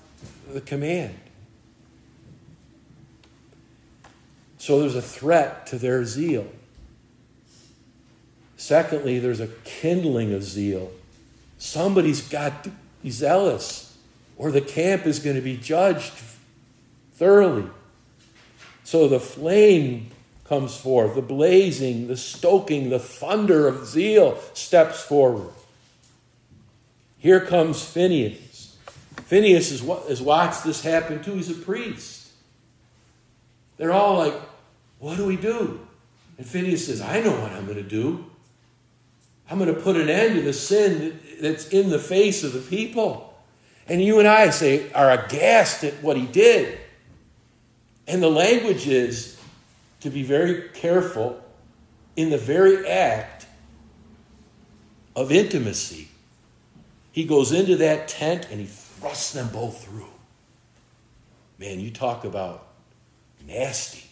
[0.54, 1.14] the command.
[4.58, 6.48] So there's a threat to their zeal.
[8.56, 10.92] Secondly, there's a kindling of zeal.
[11.58, 12.72] Somebody's got to
[13.04, 13.98] be zealous,
[14.38, 16.14] or the camp is going to be judged
[17.14, 17.68] thoroughly.
[18.86, 20.12] So the flame
[20.46, 25.54] comes forth, the blazing, the stoking, the thunder of zeal steps forward.
[27.20, 28.78] Here comes Phineas.
[29.26, 31.36] Phineas has, has watched this happen too.
[31.36, 32.32] He's a priest.
[33.78, 34.34] They're all like,
[34.98, 35.86] What do we do?
[36.38, 38.26] And Phineas says, I know what I'm going to do.
[39.50, 42.60] I'm going to put an end to the sin that's in the face of the
[42.60, 43.38] people.
[43.88, 46.78] And you and I say are aghast at what he did.
[48.08, 49.40] And the language is
[50.02, 51.44] to be very careful
[52.16, 53.48] in the very act
[55.16, 56.09] of intimacy.
[57.12, 60.06] He goes into that tent and he thrusts them both through.
[61.58, 62.68] Man, you talk about
[63.46, 64.06] nasty.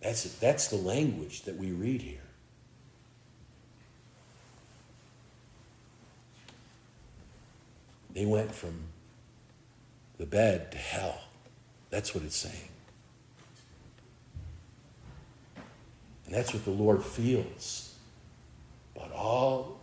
[0.00, 2.20] That's, that's the language that we read here.
[8.12, 8.74] They went from
[10.18, 11.20] the bed to hell.
[11.90, 12.68] That's what it's saying.
[16.26, 17.94] And that's what the Lord feels
[18.94, 19.73] about all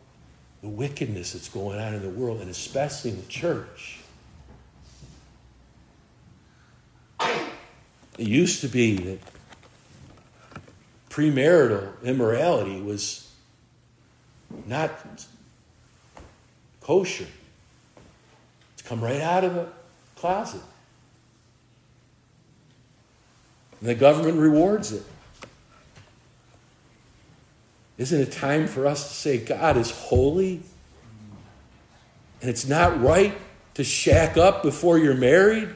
[0.62, 4.00] the wickedness that's going on in the world, and especially in the church.
[7.19, 9.19] It used to be that
[11.10, 13.32] premarital immorality was
[14.67, 14.91] not
[16.82, 17.28] kosher.
[18.74, 19.67] It's come right out of the
[20.15, 20.62] closet.
[23.80, 25.04] And the government rewards it.
[28.02, 30.64] Isn't it time for us to say God is holy?
[32.42, 33.38] And it's not right
[33.76, 35.70] to shack up before you're married?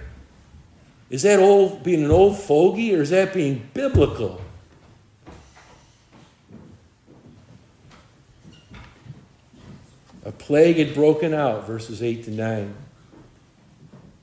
[1.11, 4.41] Is that old being an old fogey or is that being biblical?
[10.23, 12.75] A plague had broken out, verses 8 to 9.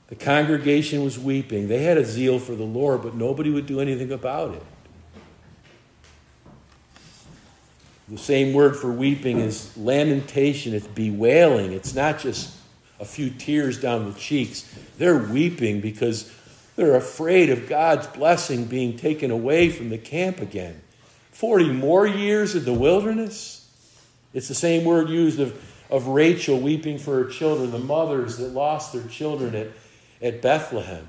[0.09, 1.69] The congregation was weeping.
[1.69, 4.63] They had a zeal for the Lord, but nobody would do anything about it.
[8.13, 11.73] The same word for weeping is lamentation, it's bewailing.
[11.73, 12.55] It's not just
[13.01, 14.71] a few tears down the cheeks.
[14.99, 16.31] They're weeping because
[16.77, 20.83] they're afraid of God's blessing being taken away from the camp again.
[21.31, 23.67] 40 more years in the wilderness?
[24.35, 25.59] It's the same word used of,
[25.91, 29.69] of Rachel weeping for her children, the mothers that lost their children at,
[30.21, 31.09] at Bethlehem.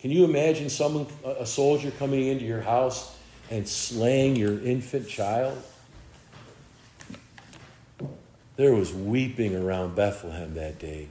[0.00, 3.16] Can you imagine someone, a soldier coming into your house
[3.52, 5.62] and slaying your infant child?
[8.56, 11.08] There was weeping around Bethlehem that day.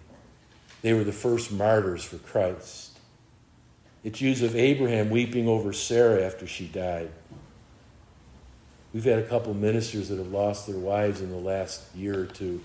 [0.82, 2.98] They were the first martyrs for Christ.
[4.04, 7.12] It's used of Abraham weeping over Sarah after she died.
[8.94, 12.26] We've had a couple ministers that have lost their wives in the last year or
[12.26, 12.62] two,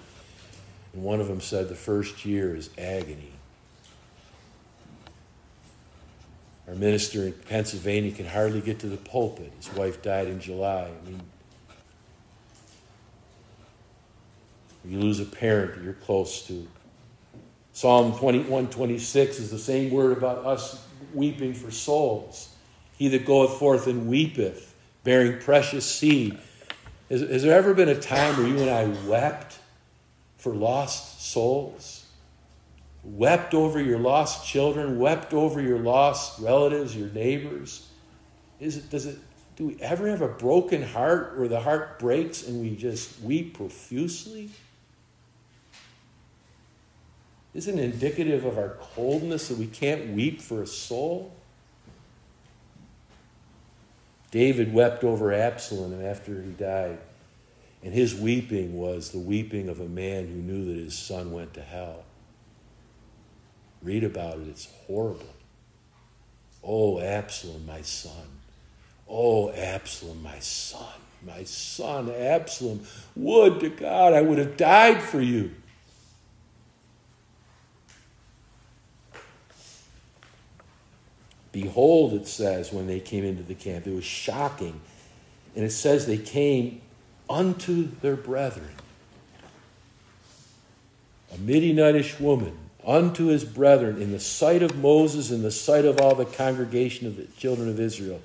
[0.93, 3.33] and one of them said the first year is agony.
[6.69, 9.53] Our minister in Pennsylvania can hardly get to the pulpit.
[9.57, 10.89] His wife died in July.
[10.89, 11.21] I mean,
[14.91, 16.67] you lose a parent you're close to.
[17.73, 22.53] Psalm 2126 is the same word about us weeping for souls.
[22.99, 24.75] He that goeth forth and weepeth,
[25.05, 26.37] bearing precious seed.
[27.09, 29.61] Has, has there ever been a time where you and I wept
[30.39, 32.05] for lost souls?
[33.05, 37.89] Wept over your lost children, wept over your lost relatives, your neighbors?
[38.59, 39.19] Is it, does it,
[39.55, 43.57] do we ever have a broken heart where the heart breaks and we just weep
[43.57, 44.51] profusely?
[47.53, 51.33] Isn't indicative of our coldness that we can't weep for a soul?
[54.31, 56.99] David wept over Absalom after he died,
[57.83, 61.55] and his weeping was the weeping of a man who knew that his son went
[61.55, 62.05] to hell.
[63.83, 65.27] Read about it, it's horrible.
[66.63, 68.29] Oh, Absalom, my son.
[69.09, 70.87] Oh, Absalom, my son.
[71.27, 72.87] My son, Absalom.
[73.17, 75.51] Would to God I would have died for you.
[81.53, 84.81] Behold, it says, when they came into the camp, it was shocking.
[85.57, 86.81] And it says they came
[87.29, 88.75] unto their brethren.
[91.33, 96.01] A Midianitish woman unto his brethren in the sight of Moses, in the sight of
[96.01, 98.21] all the congregation of the children of Israel.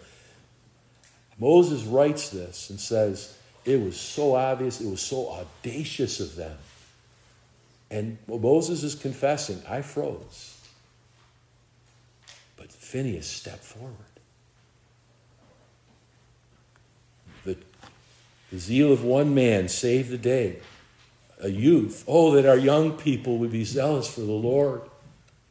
[1.38, 6.58] Moses writes this and says, It was so obvious, it was so audacious of them.
[7.92, 10.55] And Moses is confessing, I froze.
[12.96, 13.92] Phineas stepped forward.
[17.44, 17.58] The,
[18.54, 20.60] the zeal of one man saved the day.
[21.42, 22.06] A youth.
[22.08, 24.82] Oh, that our young people would be zealous for the Lord.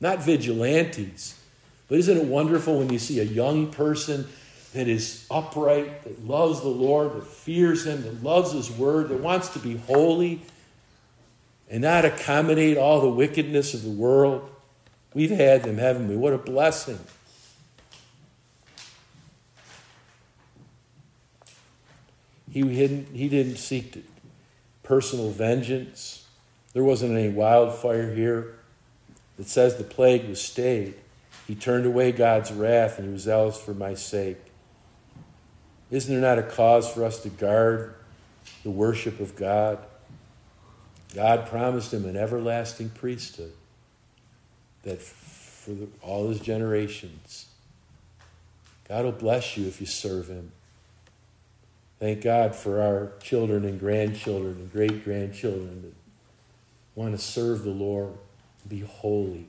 [0.01, 1.39] Not vigilantes.
[1.87, 4.27] But isn't it wonderful when you see a young person
[4.73, 9.21] that is upright, that loves the Lord, that fears Him, that loves His Word, that
[9.21, 10.41] wants to be holy
[11.69, 14.49] and not accommodate all the wickedness of the world?
[15.13, 16.17] We've had them, haven't we?
[16.17, 17.01] What a blessing.
[22.55, 24.07] He didn't, he didn't seek
[24.85, 26.25] personal vengeance.
[26.73, 28.55] There wasn't any wildfire here.
[29.41, 30.95] It says the plague was stayed.
[31.49, 34.37] He turned away God's wrath and he was zealous for my sake.
[35.91, 37.97] Isn't there not a cause for us to guard
[38.63, 39.81] the worship of God?
[41.13, 43.53] God promised him an everlasting priesthood
[44.85, 47.47] that for all his generations.
[48.89, 50.53] God will bless you if you serve him.
[52.05, 55.95] Thank God for our children and grandchildren and great grandchildren that
[56.95, 58.13] want to serve the Lord,
[58.69, 59.47] be holy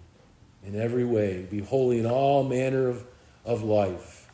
[0.65, 3.03] in every way, be holy in all manner of,
[3.43, 4.29] of life.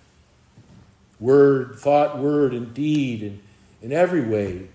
[1.19, 3.41] Word, thought, word, and deed, and
[3.82, 4.67] in every way,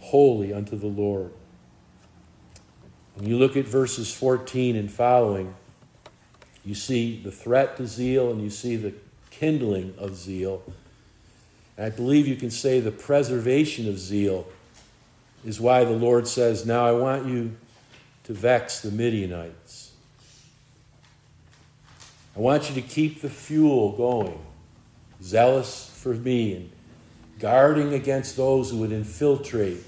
[0.00, 1.32] holy unto the Lord.
[3.14, 5.54] When you look at verses 14 and following,
[6.62, 8.92] you see the threat to zeal and you see the
[9.30, 10.62] kindling of zeal.
[11.76, 14.46] And I believe you can say the preservation of zeal
[15.44, 17.56] is why the Lord says, Now I want you
[18.24, 19.92] to vex the Midianites.
[22.36, 24.38] I want you to keep the fuel going,
[25.22, 26.70] zealous for me and
[27.38, 29.82] guarding against those who would infiltrate.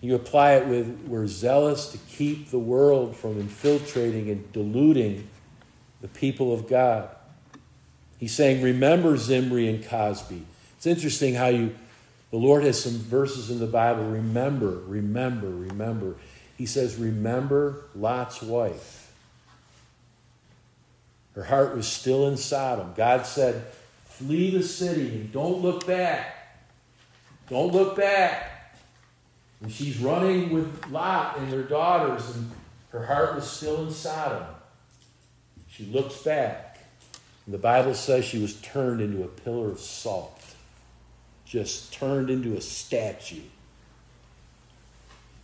[0.00, 5.28] You apply it with, we're zealous to keep the world from infiltrating and diluting
[6.00, 7.08] the people of God.
[8.18, 10.42] He's saying, remember Zimri and Cosbi.
[10.76, 11.74] It's interesting how you,
[12.30, 16.16] the Lord has some verses in the Bible, remember, remember, remember.
[16.56, 19.12] He says, remember Lot's wife.
[21.34, 22.94] Her heart was still in Sodom.
[22.96, 23.66] God said,
[24.06, 26.34] flee the city and don't look back.
[27.50, 28.74] Don't look back.
[29.60, 32.50] And she's running with Lot and their daughters, and
[32.90, 34.44] her heart was still in Sodom.
[35.68, 36.65] She looks back.
[37.46, 40.54] And the Bible says she was turned into a pillar of salt,
[41.46, 43.42] just turned into a statue.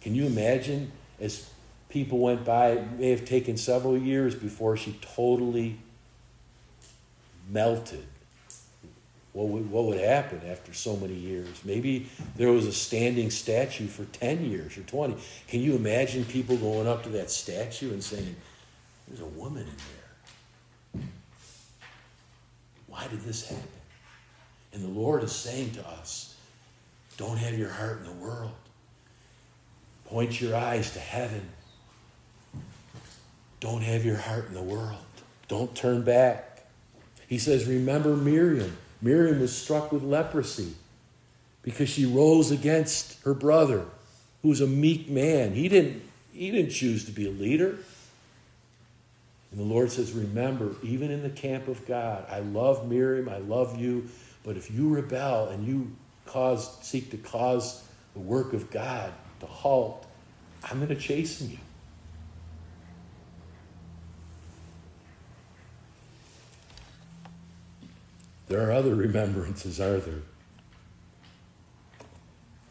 [0.00, 0.90] Can you imagine
[1.20, 1.48] as
[1.88, 5.78] people went by, it may have taken several years before she totally
[7.48, 8.04] melted.
[9.32, 11.62] What would, what would happen after so many years?
[11.64, 15.16] Maybe there was a standing statue for 10 years or 20.
[15.48, 18.36] Can you imagine people going up to that statue and saying,
[19.08, 20.01] There's a woman in there?
[23.02, 23.64] Why did this happen?
[24.72, 26.36] And the Lord is saying to us,
[27.16, 28.52] don't have your heart in the world.
[30.04, 31.42] Point your eyes to heaven.
[33.58, 34.98] Don't have your heart in the world.
[35.48, 36.64] Don't turn back.
[37.26, 38.76] He says, Remember Miriam.
[39.00, 40.74] Miriam was struck with leprosy
[41.62, 43.84] because she rose against her brother,
[44.42, 45.54] who was a meek man.
[45.54, 47.78] He didn't, he didn't choose to be a leader.
[49.52, 53.38] And the Lord says, Remember, even in the camp of God, I love Miriam, I
[53.38, 54.08] love you,
[54.44, 55.92] but if you rebel and you
[56.26, 57.84] cause, seek to cause
[58.14, 60.06] the work of God to halt,
[60.64, 61.58] I'm going to chasten you.
[68.48, 70.22] There are other remembrances, are there?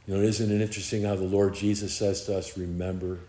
[0.08, 3.20] You know, isn't it interesting how the Lord Jesus says to us, Remember,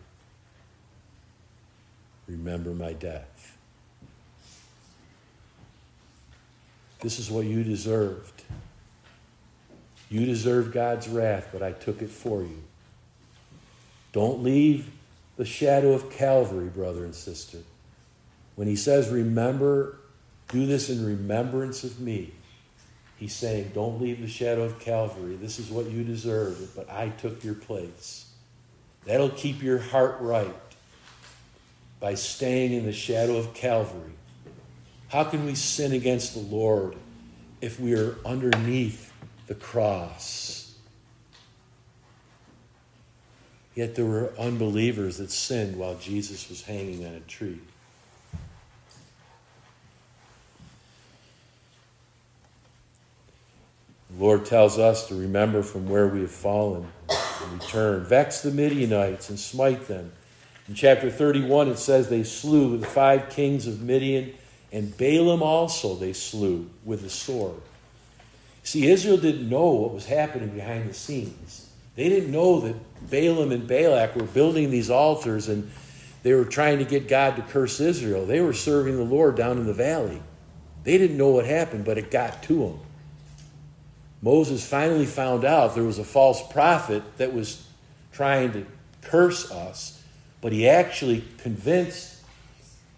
[2.26, 3.31] remember my death?
[7.02, 8.42] This is what you deserved.
[10.08, 12.62] You deserved God's wrath, but I took it for you.
[14.12, 14.90] Don't leave
[15.36, 17.58] the shadow of Calvary, brother and sister.
[18.54, 19.98] When he says, Remember,
[20.48, 22.32] do this in remembrance of me,
[23.16, 25.34] he's saying, Don't leave the shadow of Calvary.
[25.34, 28.26] This is what you deserved, but I took your place.
[29.06, 30.54] That'll keep your heart right
[31.98, 34.12] by staying in the shadow of Calvary
[35.12, 36.96] how can we sin against the Lord
[37.60, 39.12] if we are underneath
[39.46, 40.74] the cross?
[43.74, 47.60] Yet there were unbelievers that sinned while Jesus was hanging on a tree.
[54.10, 58.04] The Lord tells us to remember from where we have fallen and return.
[58.04, 60.12] Vex the Midianites and smite them.
[60.68, 64.32] In chapter 31, it says they slew the five kings of Midian,
[64.72, 67.60] and Balaam also they slew with the sword.
[68.62, 71.68] See, Israel didn't know what was happening behind the scenes.
[71.94, 75.70] They didn't know that Balaam and Balak were building these altars and
[76.22, 78.24] they were trying to get God to curse Israel.
[78.24, 80.22] They were serving the Lord down in the valley.
[80.84, 82.80] They didn't know what happened, but it got to them.
[84.22, 87.66] Moses finally found out there was a false prophet that was
[88.12, 88.66] trying to
[89.02, 90.00] curse us,
[90.40, 92.11] but he actually convinced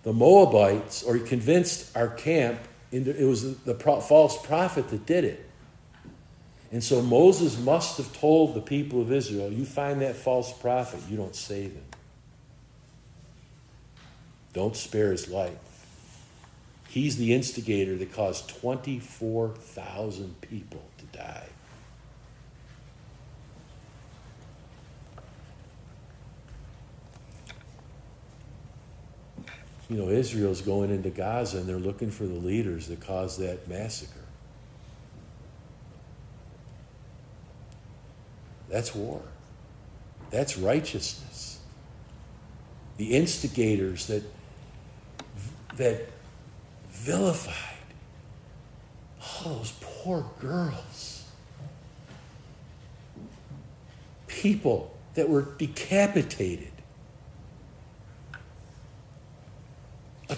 [0.05, 2.61] the Moabites, or he convinced our camp,
[2.92, 5.50] into, it was the, the false prophet that did it.
[6.70, 11.00] And so Moses must have told the people of Israel, You find that false prophet,
[11.09, 11.84] you don't save him.
[14.52, 15.57] Don't spare his life.
[16.88, 21.48] He's the instigator that caused 24,000 people to die.
[29.95, 33.68] You know, Israel's going into Gaza and they're looking for the leaders that caused that
[33.68, 34.24] massacre.
[38.68, 39.22] That's war.
[40.30, 41.61] That's righteousness.
[42.97, 44.24] The instigators that
[45.76, 46.09] that
[46.90, 47.55] vilified
[49.22, 51.22] all those poor girls.
[54.26, 56.74] People that were decapitated.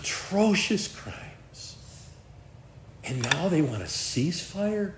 [0.00, 1.76] Atrocious crimes.
[3.04, 4.92] And now they want a ceasefire?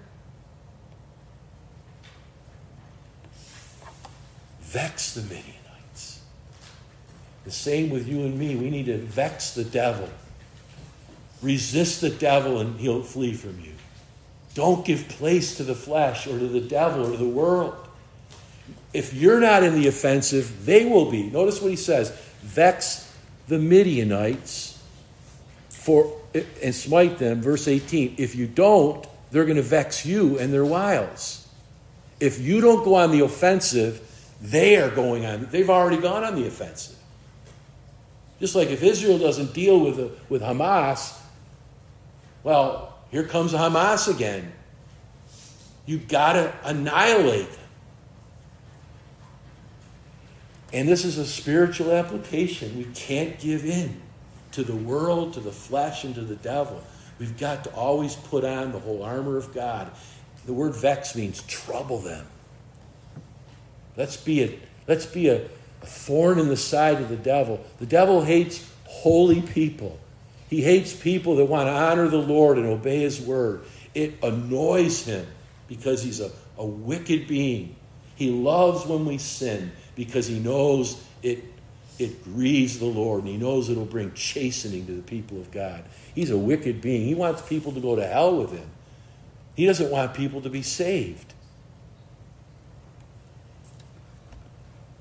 [4.61, 6.21] Vex the Midianites.
[7.45, 8.57] The same with you and me.
[8.57, 10.09] We need to vex the devil.
[11.43, 13.73] Resist the devil and he'll flee from you.
[14.55, 17.77] Don't give place to the flesh or to the devil or the world.
[18.93, 21.31] If you're not in the offensive, they will be.
[21.31, 23.15] Notice what he says vex
[23.47, 24.78] the Midianites
[25.89, 26.13] for
[26.63, 30.65] and smite them verse 18 if you don't they're going to vex you and their
[30.65, 31.49] wiles
[32.21, 34.05] if you don't go on the offensive
[34.43, 36.97] they are going on they've already gone on the offensive
[38.39, 41.19] just like if israel doesn't deal with, with hamas
[42.43, 44.53] well, here comes Hamas again.
[45.87, 47.61] You've got to annihilate them.
[50.73, 52.77] And this is a spiritual application.
[52.77, 54.01] We can't give in
[54.53, 56.83] to the world, to the flesh, and to the devil.
[57.19, 59.91] We've got to always put on the whole armor of God.
[60.47, 62.27] The word vex means trouble them.
[63.97, 65.45] Let's be a, let's be a,
[65.83, 67.65] a thorn in the side of the devil.
[67.79, 69.99] The devil hates holy people.
[70.49, 73.63] He hates people that want to honor the Lord and obey His word.
[73.95, 75.27] It annoys him
[75.67, 77.75] because he's a, a wicked being.
[78.15, 81.45] He loves when we sin because he knows it,
[81.99, 85.85] it grieves the Lord and he knows it'll bring chastening to the people of God.
[86.15, 87.07] He's a wicked being.
[87.07, 88.71] He wants people to go to hell with him,
[89.55, 91.35] he doesn't want people to be saved.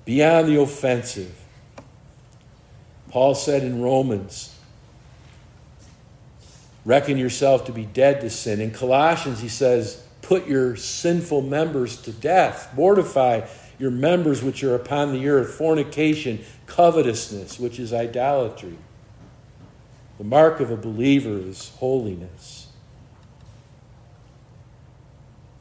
[0.06, 1.44] Beyond the offensive.
[3.10, 4.58] Paul said in Romans
[6.88, 8.62] reckon yourself to be dead to sin.
[8.62, 13.42] In Colossians, he says, put your sinful members to death, mortify
[13.80, 18.78] your members which are upon the earth, fornication, covetousness, which is idolatry.
[20.18, 22.68] The mark of a believer is holiness.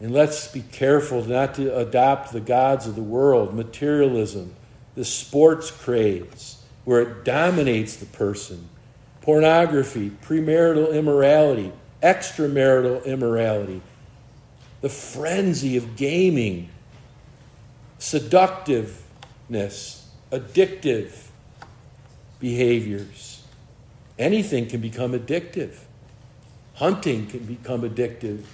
[0.00, 4.54] And let's be careful not to adopt the gods of the world, materialism,
[4.94, 8.68] the sports craze, where it dominates the person
[9.22, 13.82] pornography, premarital immorality, extramarital immorality,
[14.82, 16.68] the frenzy of gaming,
[17.98, 21.28] seductiveness, addictive
[22.38, 23.42] behaviors.
[24.18, 25.78] Anything can become addictive.
[26.74, 28.44] Hunting can become addictive.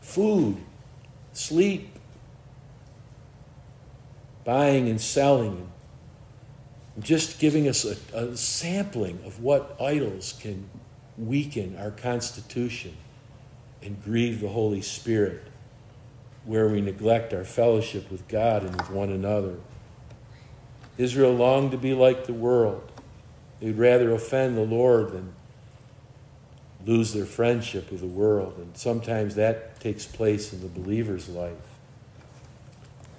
[0.00, 0.56] Food,
[1.32, 1.90] sleep,
[4.44, 5.70] buying and selling,
[6.98, 10.68] just giving us a, a sampling of what idols can
[11.16, 12.96] weaken our constitution
[13.82, 15.42] and grieve the Holy Spirit,
[16.44, 19.56] where we neglect our fellowship with God and with one another.
[20.98, 22.90] Israel longed to be like the world.
[23.60, 25.32] They'd rather offend the Lord than
[26.86, 28.54] lose their friendship with the world.
[28.58, 31.52] And sometimes that takes place in the believer's life.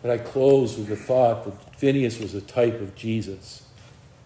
[0.01, 3.63] But I close with the thought that Phineas was a type of Jesus.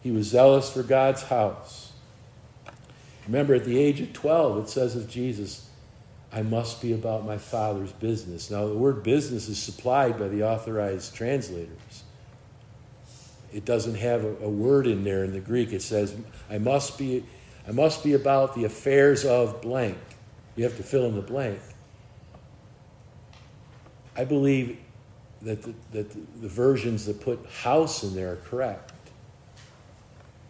[0.02, 1.92] He was zealous for God's house.
[3.26, 5.65] Remember, at the age of 12, it says of Jesus,
[6.36, 8.52] I must be about my Father's business.
[8.52, 12.04] Now, the word business is supplied by the authorized translators.
[13.54, 15.72] It doesn't have a, a word in there in the Greek.
[15.72, 16.14] It says,
[16.50, 17.24] I must be,
[17.66, 19.98] I must be about the affairs of blank.
[20.58, 21.62] You have to fill in the blank.
[24.18, 24.78] I believe
[25.42, 28.92] that the, that the, the versions that put house in there are correct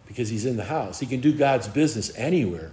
[0.08, 0.98] because he's in the house.
[0.98, 2.72] He can do God's business anywhere.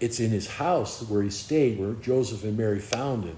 [0.00, 3.36] It's in his house where he stayed, where Joseph and Mary found him.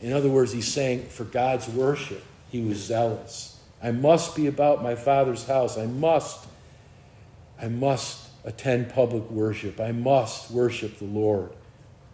[0.00, 3.58] In other words, he's saying, for God's worship, he was zealous.
[3.82, 5.76] I must be about my father's house.
[5.76, 6.46] I must,
[7.60, 9.80] I must attend public worship.
[9.80, 11.50] I must worship the Lord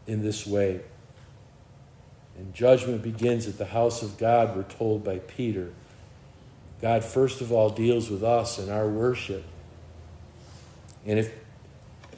[0.06, 0.80] in this way.
[2.36, 5.72] And judgment begins at the house of God, we're told by Peter.
[6.82, 9.44] God, first of all, deals with us and our worship.
[11.06, 11.32] And if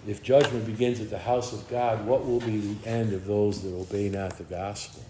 [0.06, 3.62] if judgment begins at the house of God, what will be the end of those
[3.62, 5.02] that obey not the gospel?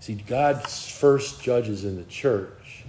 [0.00, 2.84] See, God first judges in the church.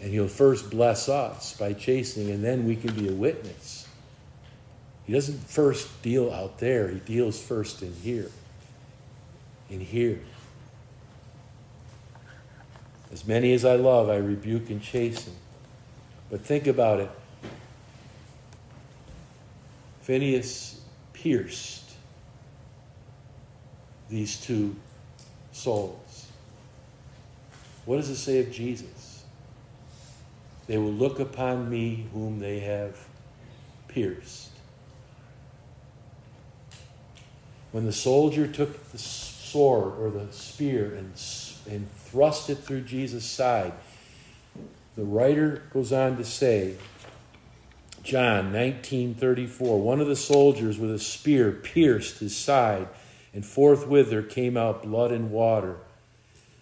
[0.00, 3.88] And he'll first bless us by chastening, and then we can be a witness.
[5.06, 8.30] He doesn't first deal out there, he deals first in here.
[9.70, 10.20] In here.
[13.12, 15.34] As many as I love, I rebuke and chasten.
[16.28, 17.10] But think about it.
[20.06, 20.80] Phineas
[21.14, 21.90] pierced
[24.08, 24.76] these two
[25.50, 26.26] souls.
[27.86, 29.24] What does it say of Jesus?
[30.68, 32.96] They will look upon me whom they have
[33.88, 34.50] pierced.
[37.72, 41.20] When the soldier took the sword or the spear and,
[41.68, 43.72] and thrust it through Jesus' side,
[44.94, 46.76] the writer goes on to say,
[48.06, 52.86] John 19:34 One of the soldiers with a spear pierced his side
[53.34, 55.78] and forthwith there came out blood and water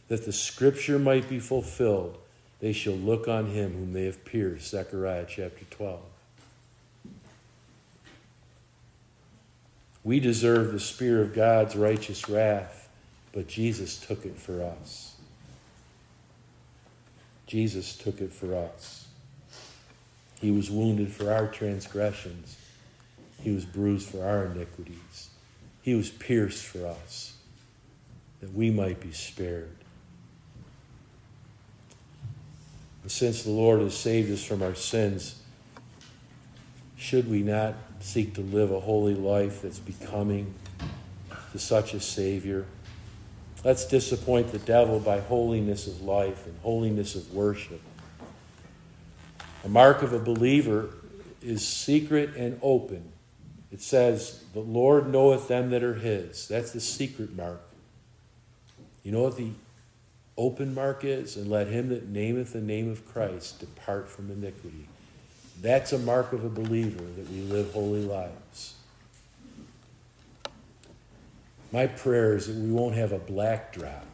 [0.09, 2.17] that the scripture might be fulfilled.
[2.61, 4.71] They shall look on him whom they have pierced.
[4.71, 6.01] Zechariah chapter 12
[10.03, 12.89] We deserve the spear of God's righteous wrath
[13.33, 15.17] but Jesus took it for us.
[17.47, 19.04] Jesus took it for us
[20.45, 22.59] he was wounded for our transgressions.
[23.41, 25.31] He was bruised for our iniquities.
[25.81, 27.39] He was pierced for us,
[28.43, 29.75] that we might be spared.
[33.01, 35.41] And since the Lord has saved us from our sins,
[36.95, 40.53] should we not seek to live a holy life that's becoming
[41.53, 42.67] to such a Savior?
[43.65, 47.81] Let's disappoint the devil by holiness of life and holiness of worship.
[49.65, 50.91] A mark of a believer
[51.43, 53.13] is secret and open.
[53.73, 56.47] It says, The Lord knoweth them that are his.
[56.49, 57.63] That's the secret mark.
[59.03, 59.51] You know what the
[60.37, 61.37] open mark is?
[61.37, 64.87] And let him that nameth the name of Christ depart from iniquity.
[65.61, 68.75] That's a mark of a believer that we live holy lives.
[71.73, 74.07] My prayer is that we won't have a black drop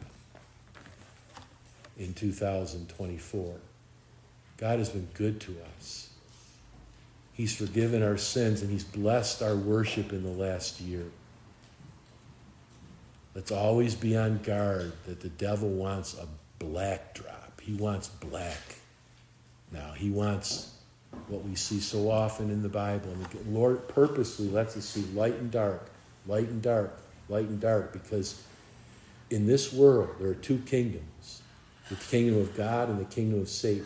[1.97, 3.55] in 2024.
[4.61, 6.11] God has been good to us.
[7.33, 11.05] He's forgiven our sins and He's blessed our worship in the last year.
[13.33, 16.27] Let's always be on guard that the devil wants a
[16.63, 17.59] black drop.
[17.59, 18.61] He wants black.
[19.71, 20.75] Now, he wants
[21.27, 23.09] what we see so often in the Bible.
[23.11, 25.89] And the Lord purposely lets us see light and dark,
[26.27, 26.99] light and dark,
[27.29, 28.43] light and dark, because
[29.31, 31.41] in this world there are two kingdoms
[31.89, 33.85] the kingdom of God and the kingdom of Satan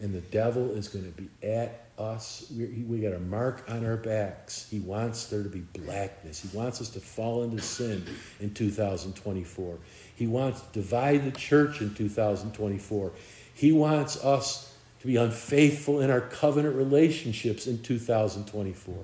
[0.00, 2.46] and the devil is going to be at us.
[2.54, 4.66] We, we got a mark on our backs.
[4.70, 6.40] He wants there to be blackness.
[6.40, 8.04] He wants us to fall into sin
[8.40, 9.78] in 2024.
[10.14, 13.12] He wants to divide the church in 2024.
[13.54, 18.94] He wants us to be unfaithful in our covenant relationships in 2024.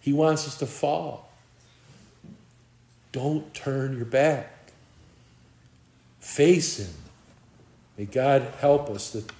[0.00, 1.30] He wants us to fall.
[3.10, 4.70] Don't turn your back.
[6.20, 6.94] Face Him.
[7.96, 9.30] May God help us that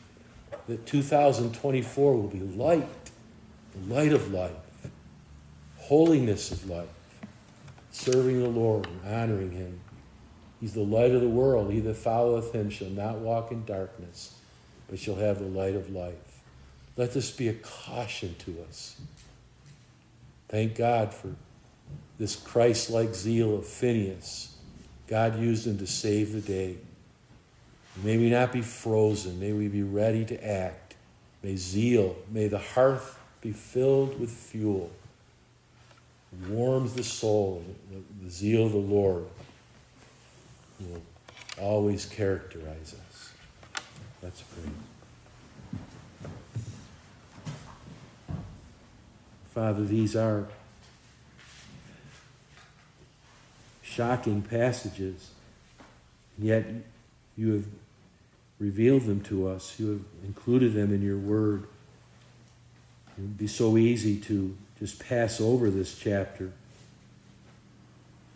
[0.68, 2.86] that 2024 will be light,
[3.74, 4.52] the light of life,
[5.78, 6.88] holiness of life,
[7.90, 9.80] serving the Lord and honoring Him.
[10.60, 11.72] He's the light of the world.
[11.72, 14.34] He that followeth Him shall not walk in darkness,
[14.88, 16.14] but shall have the light of life.
[16.96, 19.00] Let this be a caution to us.
[20.48, 21.34] Thank God for
[22.18, 24.56] this Christ like zeal of Phineas.
[25.06, 26.76] God used him to save the day.
[28.02, 29.40] May we not be frozen.
[29.40, 30.94] May we be ready to act.
[31.42, 34.90] May zeal, may the hearth be filled with fuel.
[36.48, 37.64] warms the soul,
[38.22, 39.24] the, zeal of the Lord
[40.80, 41.02] will
[41.60, 43.32] always characterize us.
[44.22, 44.70] Let's pray.
[49.54, 50.46] Father, these are
[53.82, 55.30] shocking passages,
[56.38, 56.64] yet
[57.36, 57.64] you have
[58.58, 59.78] revealed them to us.
[59.78, 61.64] You have included them in your word.
[63.16, 66.52] It would be so easy to just pass over this chapter.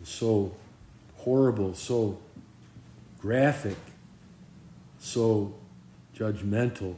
[0.01, 0.53] It's so
[1.17, 2.19] horrible, so
[3.19, 3.77] graphic,
[4.99, 5.53] so
[6.17, 6.95] judgmental.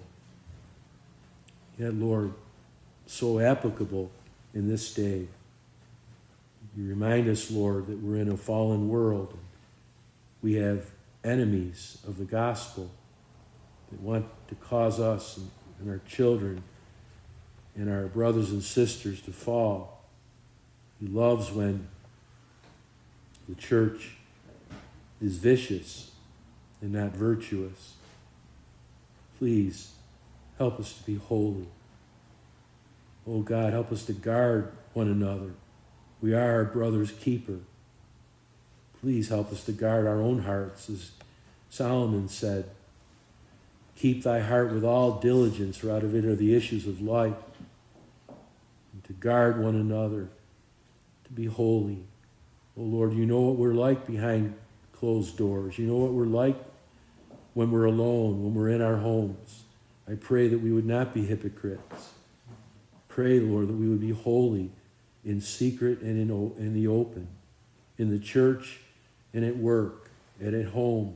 [1.77, 2.33] Yet, Lord,
[3.05, 4.09] so applicable
[4.53, 5.27] in this day.
[6.75, 9.37] You remind us, Lord, that we're in a fallen world.
[10.41, 10.85] We have
[11.23, 12.89] enemies of the gospel
[13.91, 15.39] that want to cause us
[15.79, 16.63] and our children
[17.75, 20.01] and our brothers and sisters to fall.
[20.99, 21.87] He loves when
[23.49, 24.15] the church
[25.21, 26.11] is vicious
[26.81, 27.93] and not virtuous.
[29.37, 29.91] Please
[30.57, 31.67] help us to be holy.
[33.27, 35.53] Oh God, help us to guard one another.
[36.21, 37.59] We are our brother's keeper.
[39.01, 41.11] Please help us to guard our own hearts, as
[41.69, 42.69] Solomon said.
[43.95, 47.33] Keep thy heart with all diligence, for out of it are the issues of life.
[48.27, 50.29] And to guard one another,
[51.23, 52.03] to be holy.
[52.77, 54.53] Oh Lord, you know what we're like behind
[54.91, 55.77] closed doors.
[55.77, 56.57] You know what we're like
[57.53, 59.63] when we're alone, when we're in our homes.
[60.07, 62.11] I pray that we would not be hypocrites.
[63.07, 64.71] Pray, Lord, that we would be holy
[65.23, 67.27] in secret and in, in the open,
[67.97, 68.79] in the church
[69.33, 71.15] and at work and at home,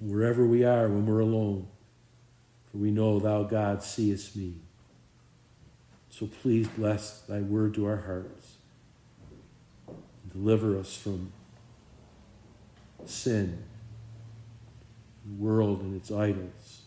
[0.00, 1.68] wherever we are when we're alone.
[2.70, 4.54] For we know thou, God, seest me.
[6.08, 8.56] So please bless thy word to our hearts.
[10.32, 11.32] Deliver us from
[13.04, 13.64] sin,
[15.24, 16.82] the world and its idols,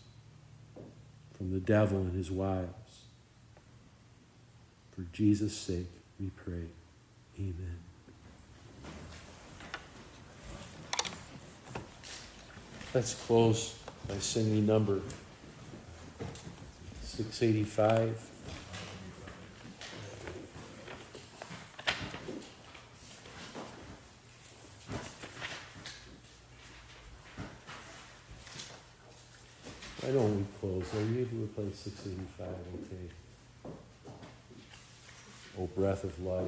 [1.36, 2.68] from the devil and his wiles.
[4.92, 6.68] For Jesus' sake, we pray.
[7.38, 7.83] Amen.
[12.94, 13.74] Let's close
[14.06, 15.00] by singing number
[17.02, 18.30] 685.
[30.00, 30.94] Why don't we close?
[30.94, 32.46] Are you able to play 685?
[32.76, 33.10] Okay.
[35.58, 36.46] O breath of life.